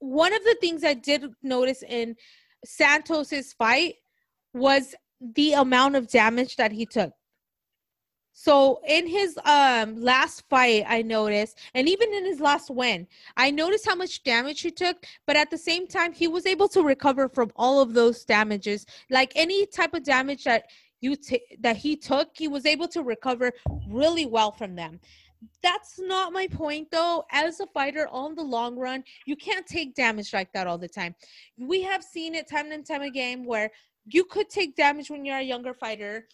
[0.00, 2.16] one of the things I did notice in
[2.64, 3.96] Santos's fight
[4.54, 7.12] was the amount of damage that he took.
[8.40, 13.50] So in his um last fight, I noticed, and even in his last win, I
[13.50, 15.04] noticed how much damage he took.
[15.26, 18.86] But at the same time, he was able to recover from all of those damages.
[19.10, 20.66] Like any type of damage that
[21.00, 23.50] you t- that he took, he was able to recover
[23.88, 25.00] really well from them.
[25.60, 27.24] That's not my point though.
[27.32, 30.88] As a fighter on the long run, you can't take damage like that all the
[30.88, 31.16] time.
[31.56, 33.72] We have seen it time and time again where
[34.10, 36.26] you could take damage when you're a younger fighter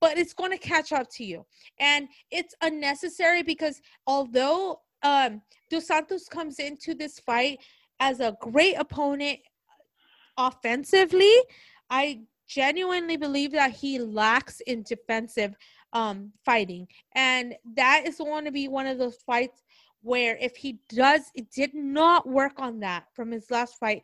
[0.00, 1.46] but it's going to catch up to you.
[1.78, 7.58] And it's unnecessary because although um dos santos comes into this fight
[8.00, 9.38] as a great opponent
[10.38, 11.34] offensively
[11.90, 15.54] i genuinely believe that he lacks in defensive
[15.92, 16.88] um fighting.
[17.14, 19.62] And that is going to be one of those fights
[20.02, 24.02] where if he does it did not work on that from his last fight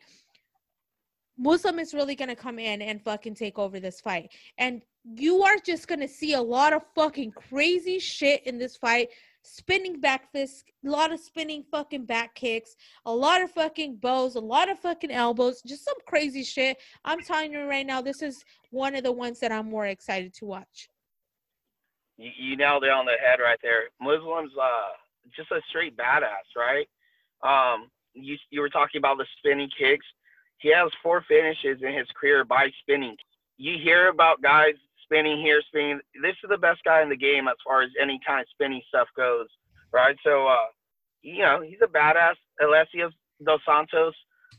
[1.37, 4.31] Muslim is really gonna come in and fucking take over this fight.
[4.57, 9.09] And you are just gonna see a lot of fucking crazy shit in this fight.
[9.45, 14.35] Spinning back fists, a lot of spinning fucking back kicks, a lot of fucking bows,
[14.35, 16.77] a lot of fucking elbows, just some crazy shit.
[17.03, 20.33] I'm telling you right now, this is one of the ones that I'm more excited
[20.35, 20.87] to watch.
[22.17, 23.89] You, you nailed it on the head right there.
[23.99, 24.91] Muslims, uh,
[25.35, 26.87] just a straight badass, right?
[27.43, 30.05] Um, you you were talking about the spinning kicks
[30.63, 33.17] he has four finishes in his career by spinning.
[33.57, 35.99] You hear about guys spinning here, spinning.
[36.21, 38.81] This is the best guy in the game as far as any kind of spinning
[38.87, 39.47] stuff goes,
[39.91, 40.15] right?
[40.23, 40.71] So, uh,
[41.21, 42.35] you know, he's a badass.
[42.63, 43.11] Alessio
[43.45, 44.15] Dos Santos.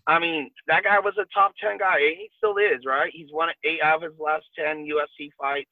[0.07, 1.98] I mean, that guy was a top 10 guy.
[2.00, 3.11] He still is, right?
[3.11, 5.70] He's won eight out of his last 10 UFC fights.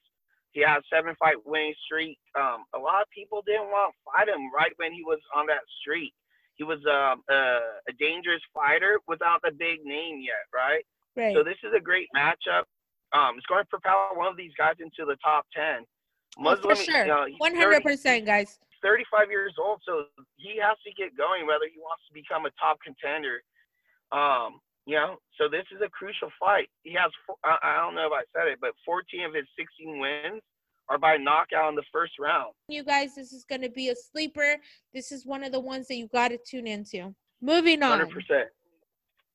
[0.52, 2.18] He has seven fight winning streak.
[2.40, 5.46] Um, a lot of people didn't want to fight him right when he was on
[5.48, 6.14] that streak
[6.56, 10.84] he was um, a, a dangerous fighter without the big name yet, right?
[11.16, 11.34] Right.
[11.34, 12.64] So this is a great matchup.
[13.12, 15.84] Um, it's going to propel one of these guys into the top ten.
[16.38, 18.58] Muslim, oh, for sure, one hundred percent, guys.
[18.82, 22.52] 35 years old, so he has to get going whether he wants to become a
[22.58, 23.38] top contender.
[24.10, 26.66] Um, you know, so this is a crucial fight.
[26.82, 27.14] He has,
[27.46, 30.42] I, I don't know if I said it, but 14 of his 16 wins
[30.92, 32.52] or by knockout in the first round.
[32.68, 34.56] You guys, this is going to be a sleeper.
[34.92, 37.14] This is one of the ones that you got to tune into.
[37.40, 37.98] Moving on.
[37.98, 38.10] 100%.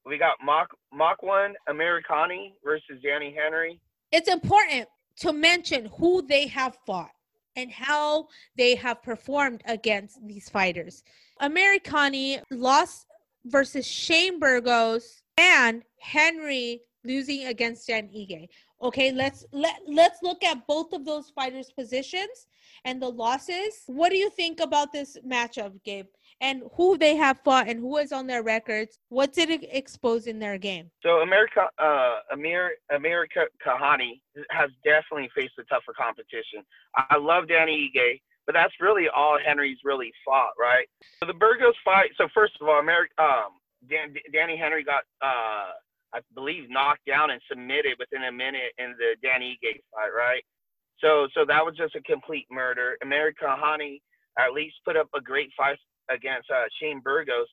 [0.05, 3.82] We got Mach Mach 1 Amirkhani versus Danny Henry.
[4.12, 4.88] It's important
[5.18, 7.10] to mention who they have fought
[7.55, 11.03] and how they have performed against these fighters.
[11.41, 13.08] Amirkhani lost
[13.45, 18.47] versus Shane Burgos and Henry losing against Dan Ige.
[18.82, 22.47] Okay, let's let let's look at both of those fighters' positions
[22.86, 23.84] and the losses.
[23.88, 26.05] What do you think about this matchup, Gabe?
[26.39, 28.99] And who they have fought and who is on their records?
[29.09, 30.91] What did it expose in their game?
[31.01, 34.21] So America, uh, Amir America Kahani
[34.51, 36.61] has definitely faced a tougher competition.
[36.95, 40.88] I love Danny Ige, but that's really all Henry's really fought, right?
[41.19, 42.11] So the Burgos fight.
[42.15, 43.53] So first of all, America, um,
[43.89, 45.71] Dan, Danny Henry got uh
[46.14, 50.43] I believe, knocked down and submitted within a minute in the Dan Ige fight, right?
[50.99, 52.97] So, so that was just a complete murder.
[53.03, 54.01] America Hani
[54.39, 55.78] at least put up a great fight
[56.10, 57.47] against uh, Shane Burgos.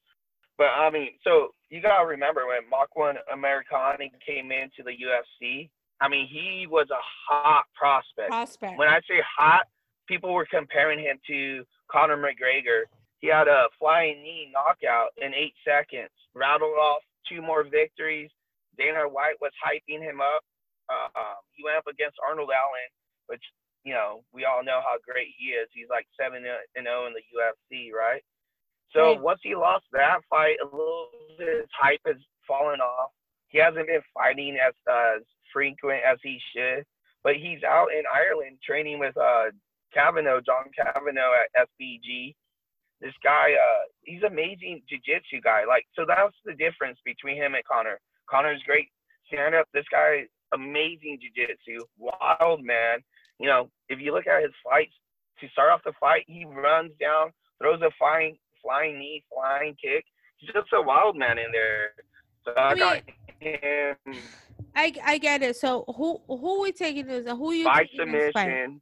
[0.57, 5.69] But I mean, so you gotta remember when Makwan Amirkhani came into the UFC.
[6.01, 8.31] I mean, he was a hot prospect.
[8.31, 8.79] Prospect.
[8.79, 9.67] When I say hot,
[10.07, 12.83] people were comparing him to Conor McGregor.
[13.21, 18.31] He had a flying knee knockout in eight seconds, rattled off two more victories,
[18.77, 20.43] Dana White was hyping him up.
[20.89, 22.91] Uh, um, he went up against Arnold Allen,
[23.27, 23.43] which
[23.85, 25.69] you know we all know how great he is.
[25.73, 28.23] He's like seven and zero oh in the UFC, right?
[28.93, 29.21] So right.
[29.21, 31.09] once he lost that fight, a little
[31.39, 33.11] bit his hype has fallen off.
[33.49, 35.23] He hasn't been fighting as uh,
[35.53, 36.85] frequent as he should,
[37.23, 39.51] but he's out in Ireland training with uh,
[39.95, 42.35] Kavanagh, John Kavanagh at SBG.
[43.01, 45.65] This guy, uh, he's amazing jiu-jitsu guy.
[45.67, 47.99] Like, so that's the difference between him and Conor.
[48.29, 48.89] Conor's great
[49.27, 49.67] stand up.
[49.73, 52.99] This guy, amazing jiu-jitsu, wild man.
[53.39, 54.93] You know, if you look at his fights,
[55.41, 60.05] to start off the fight, he runs down, throws a flying flying knee, flying kick.
[60.39, 61.93] He's just a wild man in there.
[62.45, 63.03] So I, I got
[63.41, 63.97] him.
[64.75, 65.57] I I get it.
[65.57, 67.29] So who who we taking this?
[67.29, 68.81] Who you by submission,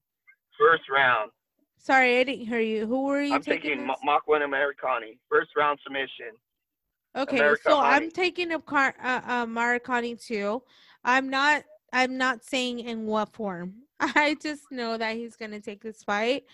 [0.59, 1.31] first round.
[1.79, 2.87] Sorry, I didn't hear you.
[2.87, 3.79] Who were you I'm taking?
[3.79, 6.37] taking Makwan Amirkhani, first round submission.
[7.15, 10.63] Okay, America so I'm taking a car uh, uh, Maricani too.
[11.05, 11.65] I'm not.
[11.93, 13.75] I'm not saying in what form.
[14.01, 16.45] I just know that he's gonna take this fight.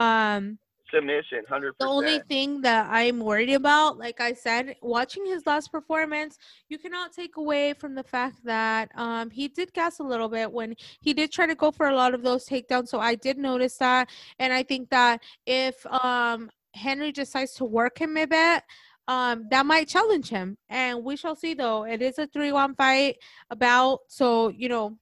[0.00, 0.58] Um,
[0.92, 5.70] submission, hundred The only thing that I'm worried about, like I said, watching his last
[5.70, 6.38] performance,
[6.68, 10.50] you cannot take away from the fact that um he did gas a little bit
[10.50, 12.88] when he did try to go for a lot of those takedowns.
[12.88, 18.00] So I did notice that, and I think that if um Henry decides to work
[18.00, 18.62] him a bit.
[19.10, 21.52] Um, that might challenge him, and we shall see.
[21.52, 23.16] Though it is a three-one fight,
[23.50, 24.96] about so you know,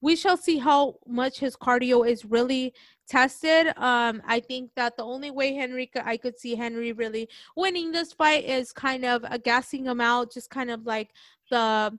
[0.00, 2.72] we shall see how much his cardio is really
[3.08, 3.76] tested.
[3.76, 8.12] Um, I think that the only way Henry I could see Henry really winning this
[8.12, 11.10] fight is kind of a gassing him out, just kind of like
[11.50, 11.98] the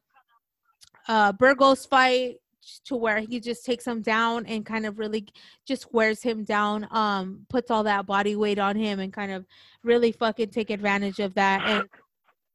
[1.10, 2.38] uh, Burgos fight
[2.86, 5.28] to where he just takes him down and kind of really
[5.66, 9.46] just wears him down, um, puts all that body weight on him and kind of
[9.84, 11.90] really fucking take advantage of that and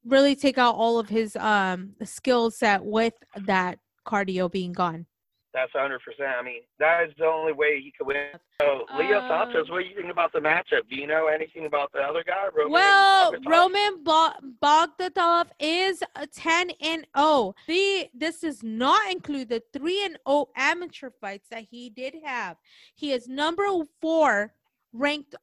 [0.04, 3.14] really take out all of his um skill set with
[3.46, 5.06] that cardio being gone.
[5.54, 6.30] That's hundred percent.
[6.36, 8.26] I mean, that is the only way he could win.
[8.60, 10.88] So, Leo Uh, Santos, what do you think about the matchup?
[10.90, 12.48] Do you know anything about the other guy?
[12.52, 13.46] Roman Well, Bogatov?
[13.46, 17.54] Roman Bo- Bogatov is a 10 and 0.
[17.68, 22.56] The this does not include the 3 and 0 amateur fights that he did have.
[22.96, 23.64] He is number
[24.00, 24.52] 4
[24.92, 25.36] ranked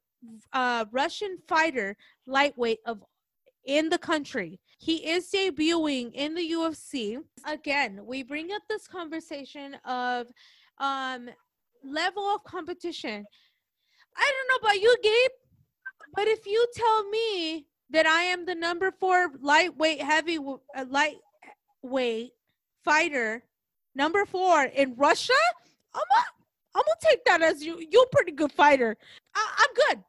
[0.54, 1.96] uh, Russian fighter
[2.28, 3.02] lightweight of
[3.66, 4.60] in the country.
[4.80, 7.18] He is debuting in the UFC.
[7.46, 10.28] Again, we bring up this conversation of
[10.80, 11.30] um
[11.84, 13.26] level of competition.
[14.18, 15.32] I don't know about you, Gabe,
[16.16, 22.32] but if you tell me that I am the number 4 lightweight heavy uh, lightweight
[22.84, 23.44] fighter,
[23.96, 25.34] number 4 in Russia,
[25.94, 26.26] I'm gonna,
[26.76, 28.98] I'm gonna take that as you you're a pretty good fighter.
[29.36, 30.04] I, I'm good.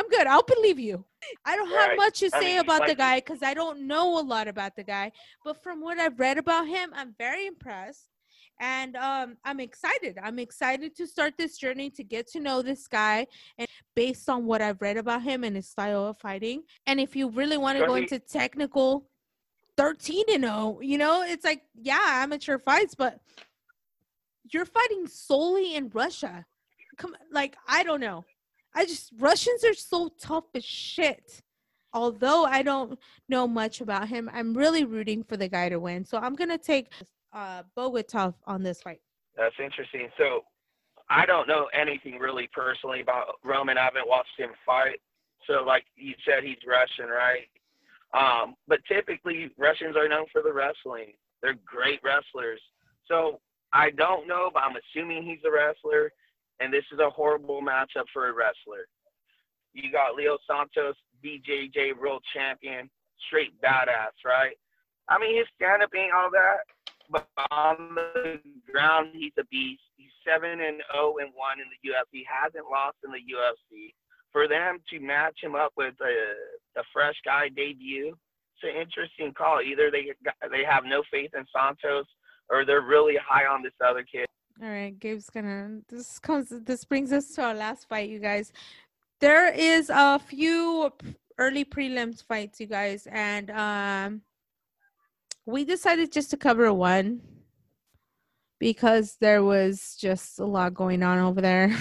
[0.00, 0.26] I'm good.
[0.26, 1.04] I'll believe you.
[1.44, 1.96] I don't have Right.
[1.96, 4.74] much to I say mean, about the guy because I don't know a lot about
[4.74, 5.12] the guy.
[5.44, 8.08] But from what I've read about him, I'm very impressed.
[8.60, 10.18] And um, I'm excited.
[10.22, 13.26] I'm excited to start this journey to get to know this guy
[13.58, 16.62] and based on what I've read about him and his style of fighting.
[16.86, 19.06] And if you really want to go into technical
[19.76, 23.20] 13 and 0, you know, it's like, yeah, amateur fights, but
[24.52, 26.46] you're fighting solely in Russia.
[26.96, 28.24] Come like I don't know.
[28.74, 31.42] I just Russians are so tough as shit.
[31.92, 32.98] Although I don't
[33.28, 36.04] know much about him, I'm really rooting for the guy to win.
[36.04, 36.92] So I'm gonna take
[37.32, 37.62] uh
[38.46, 39.00] on this fight.
[39.36, 40.08] That's interesting.
[40.18, 40.44] So,
[41.08, 43.78] I don't know anything really personally about Roman.
[43.78, 45.00] I haven't watched him fight.
[45.46, 47.48] So, like you said, he's Russian, right?
[48.12, 51.14] Um, but typically, Russians are known for the wrestling.
[51.42, 52.60] They're great wrestlers.
[53.08, 53.40] So,
[53.72, 56.12] I don't know, but I'm assuming he's a wrestler.
[56.60, 58.86] And this is a horrible matchup for a wrestler.
[59.72, 62.90] You got Leo Santos, BJJ world champion,
[63.26, 64.56] straight badass, right?
[65.08, 66.60] I mean, his stand up ain't all that,
[67.10, 68.40] but on the
[68.70, 69.82] ground, he's a beast.
[69.96, 72.22] He's seven and zero and one in the UFC.
[72.26, 73.94] Hasn't lost in the UFC.
[74.32, 78.14] For them to match him up with a, a fresh guy debut,
[78.54, 79.60] it's an interesting call.
[79.60, 80.12] Either they
[80.50, 82.06] they have no faith in Santos,
[82.48, 84.26] or they're really high on this other kid.
[84.62, 85.80] All right, Gabe's gonna.
[85.88, 86.50] This comes.
[86.50, 88.52] This brings us to our last fight, you guys.
[89.18, 90.92] There is a few
[91.38, 94.22] early prelims fights, you guys, and um,
[95.46, 97.22] we decided just to cover one
[98.58, 101.74] because there was just a lot going on over there.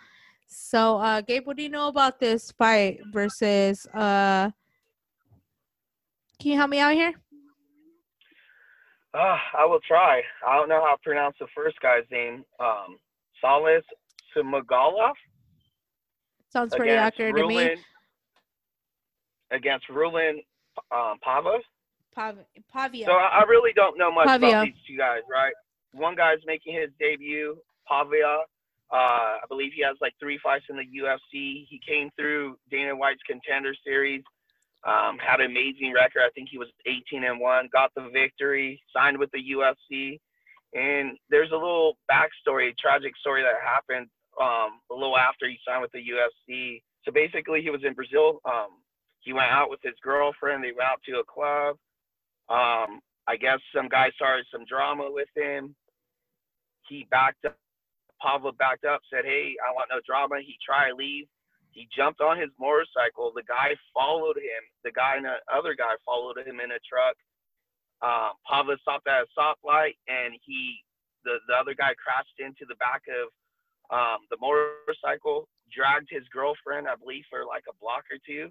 [0.46, 3.86] so, uh, Gabe, what do you know about this fight versus?
[3.94, 4.50] Uh,
[6.38, 7.14] can you help me out here?
[9.14, 10.22] Uh, I will try.
[10.46, 12.44] I don't know how to pronounce the first guy's name.
[12.60, 12.98] Um,
[13.40, 13.82] Salas
[14.36, 15.14] Sumagalov
[16.52, 17.76] Sounds pretty accurate to me.
[19.50, 20.40] Against Rulin
[20.90, 21.58] um, Pava.
[22.14, 22.38] Pav-
[22.72, 23.06] Pavia.
[23.06, 24.48] So I, I really don't know much Pavia.
[24.48, 25.52] about these two guys, right?
[25.92, 28.38] One guy's making his debut, Pavia.
[28.90, 31.66] Uh, I believe he has like three fights in the UFC.
[31.68, 34.22] He came through Dana White's Contender Series,
[34.84, 36.22] um, had an amazing record.
[36.24, 40.18] I think he was 18 and one, got the victory, signed with the UFC.
[40.74, 44.08] And there's a little backstory, tragic story that happened
[44.40, 46.82] um, a little after he signed with the UFC.
[47.04, 48.40] So basically, he was in Brazil.
[48.44, 48.82] Um,
[49.20, 50.62] he went out with his girlfriend.
[50.62, 51.76] They went out to a club.
[52.48, 55.74] Um, I guess some guy started some drama with him.
[56.88, 57.56] He backed up.
[58.22, 61.26] Pavla backed up, said, "Hey, I want no drama." He tried to leave.
[61.76, 63.36] He jumped on his motorcycle.
[63.36, 64.64] The guy followed him.
[64.82, 67.16] The guy and the other guy followed him in a truck.
[68.00, 70.80] Um, Pavla stopped at a stoplight, and he,
[71.24, 73.28] the the other guy, crashed into the back of
[73.92, 78.48] um, the motorcycle, dragged his girlfriend, I believe, for like a block or two,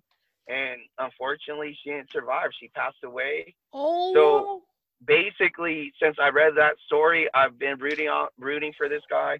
[0.47, 2.49] and unfortunately, she didn't survive.
[2.59, 4.61] She passed away oh, So
[5.05, 9.39] basically since I read that story, I've been rooting on rooting for this guy.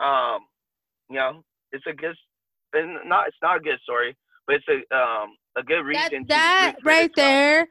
[0.00, 0.40] Um,
[1.08, 2.16] you know, it's a good
[2.72, 4.16] and not it's not a good story,
[4.46, 6.24] but it's a um a good reason.
[6.28, 7.68] That, that right there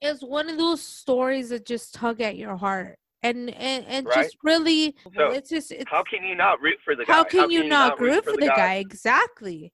[0.00, 2.98] is one of those stories that just tug at your heart.
[3.22, 4.24] And and, and Right.
[4.24, 7.12] just really So, it's just it's, How can you not root for the guy?
[7.12, 8.56] how can you not root for the guy?
[8.56, 8.74] guy?
[8.76, 9.72] Exactly.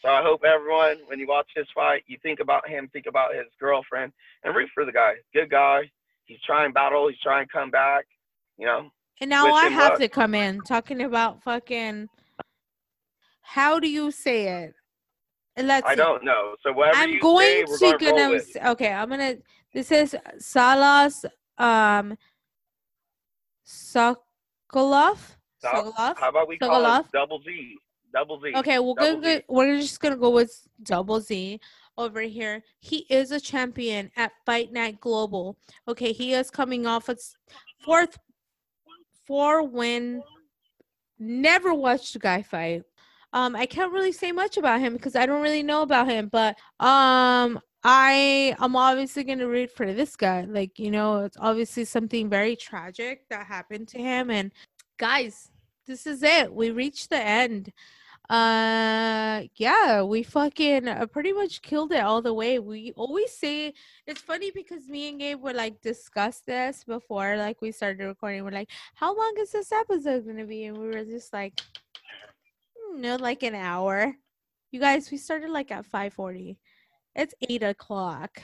[0.00, 3.34] So I hope everyone, when you watch this fight, you think about him, think about
[3.34, 5.14] his girlfriend, and root for the guy.
[5.32, 5.82] Good guy.
[6.24, 7.08] He's trying battle.
[7.08, 8.06] He's trying to come back.
[8.58, 8.90] You know.
[9.20, 10.00] And now I have luck.
[10.00, 12.08] to come in talking about fucking.
[13.42, 14.74] How do you say it?
[15.56, 15.86] Let's.
[15.86, 15.96] I see.
[15.96, 16.54] don't know.
[16.62, 18.30] So whatever I'm you going say, we're to gonna gonna.
[18.30, 18.56] with.
[18.64, 19.36] Okay, I'm gonna.
[19.74, 21.24] This is Salas
[21.58, 22.16] um.
[23.66, 24.16] Sokolov.
[25.62, 26.18] Sokolov.
[26.18, 27.76] How about we call it double Z?
[28.12, 28.52] Double Z.
[28.56, 29.42] Okay, we're Double gonna Z.
[29.48, 31.60] we're just gonna go with Double Z
[31.98, 32.62] over here.
[32.78, 35.58] He is a champion at Fight Night Global.
[35.88, 37.16] Okay, he is coming off a
[37.84, 38.18] fourth
[39.26, 40.22] four win.
[41.18, 42.82] Never watched a guy fight.
[43.32, 46.28] Um, I can't really say much about him because I don't really know about him,
[46.28, 50.42] but um I I'm obviously gonna root for this guy.
[50.42, 54.30] Like, you know, it's obviously something very tragic that happened to him.
[54.30, 54.52] And
[54.98, 55.50] guys,
[55.86, 56.52] this is it.
[56.52, 57.72] We reached the end
[58.30, 63.74] uh yeah we fucking uh, pretty much killed it all the way we always say
[64.06, 68.44] it's funny because me and gabe were like discuss this before like we started recording
[68.44, 71.60] we're like how long is this episode gonna be and we were just like
[72.92, 74.14] "Hmm, no like an hour
[74.70, 76.56] you guys we started like at 5:40
[77.14, 78.42] it's 8 o'clock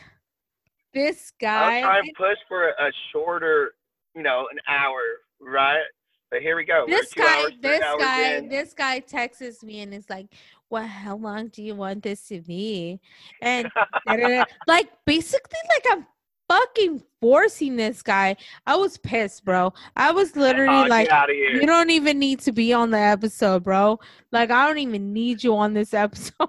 [0.94, 3.72] this guy trying to push for a shorter,
[4.14, 5.01] you know, an hour,
[5.40, 5.84] right?
[6.30, 6.84] But here we go.
[6.86, 8.49] This guy hours, this guy in.
[8.49, 10.26] this guy texts me and is like
[10.70, 13.01] well how long do you want this to be
[13.40, 13.70] and
[14.66, 16.07] like basically like i'm
[16.49, 18.34] fucking forcing this guy
[18.66, 21.51] i was pissed bro i was literally oh, like get out of here.
[21.51, 23.99] you don't even need to be on the episode bro
[24.32, 26.49] like i don't even need you on this episode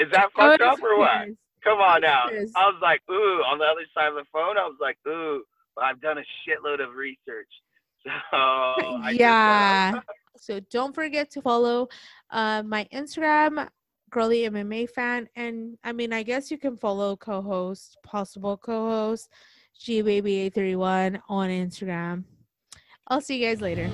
[0.00, 1.28] Is that fucked up or what?
[1.62, 2.24] Come on now.
[2.28, 5.42] I was like, ooh, on the other side of the phone, I was like, ooh,
[5.80, 7.48] I've done a shitload of research.
[8.30, 10.00] So I yeah
[10.36, 11.88] so don't forget to follow
[12.30, 13.66] uh my instagram
[14.14, 19.28] girly mma fan and i mean i guess you can follow co-host possible co-host
[19.80, 22.22] gbaby831 on instagram.
[23.08, 23.90] I'll see you guys later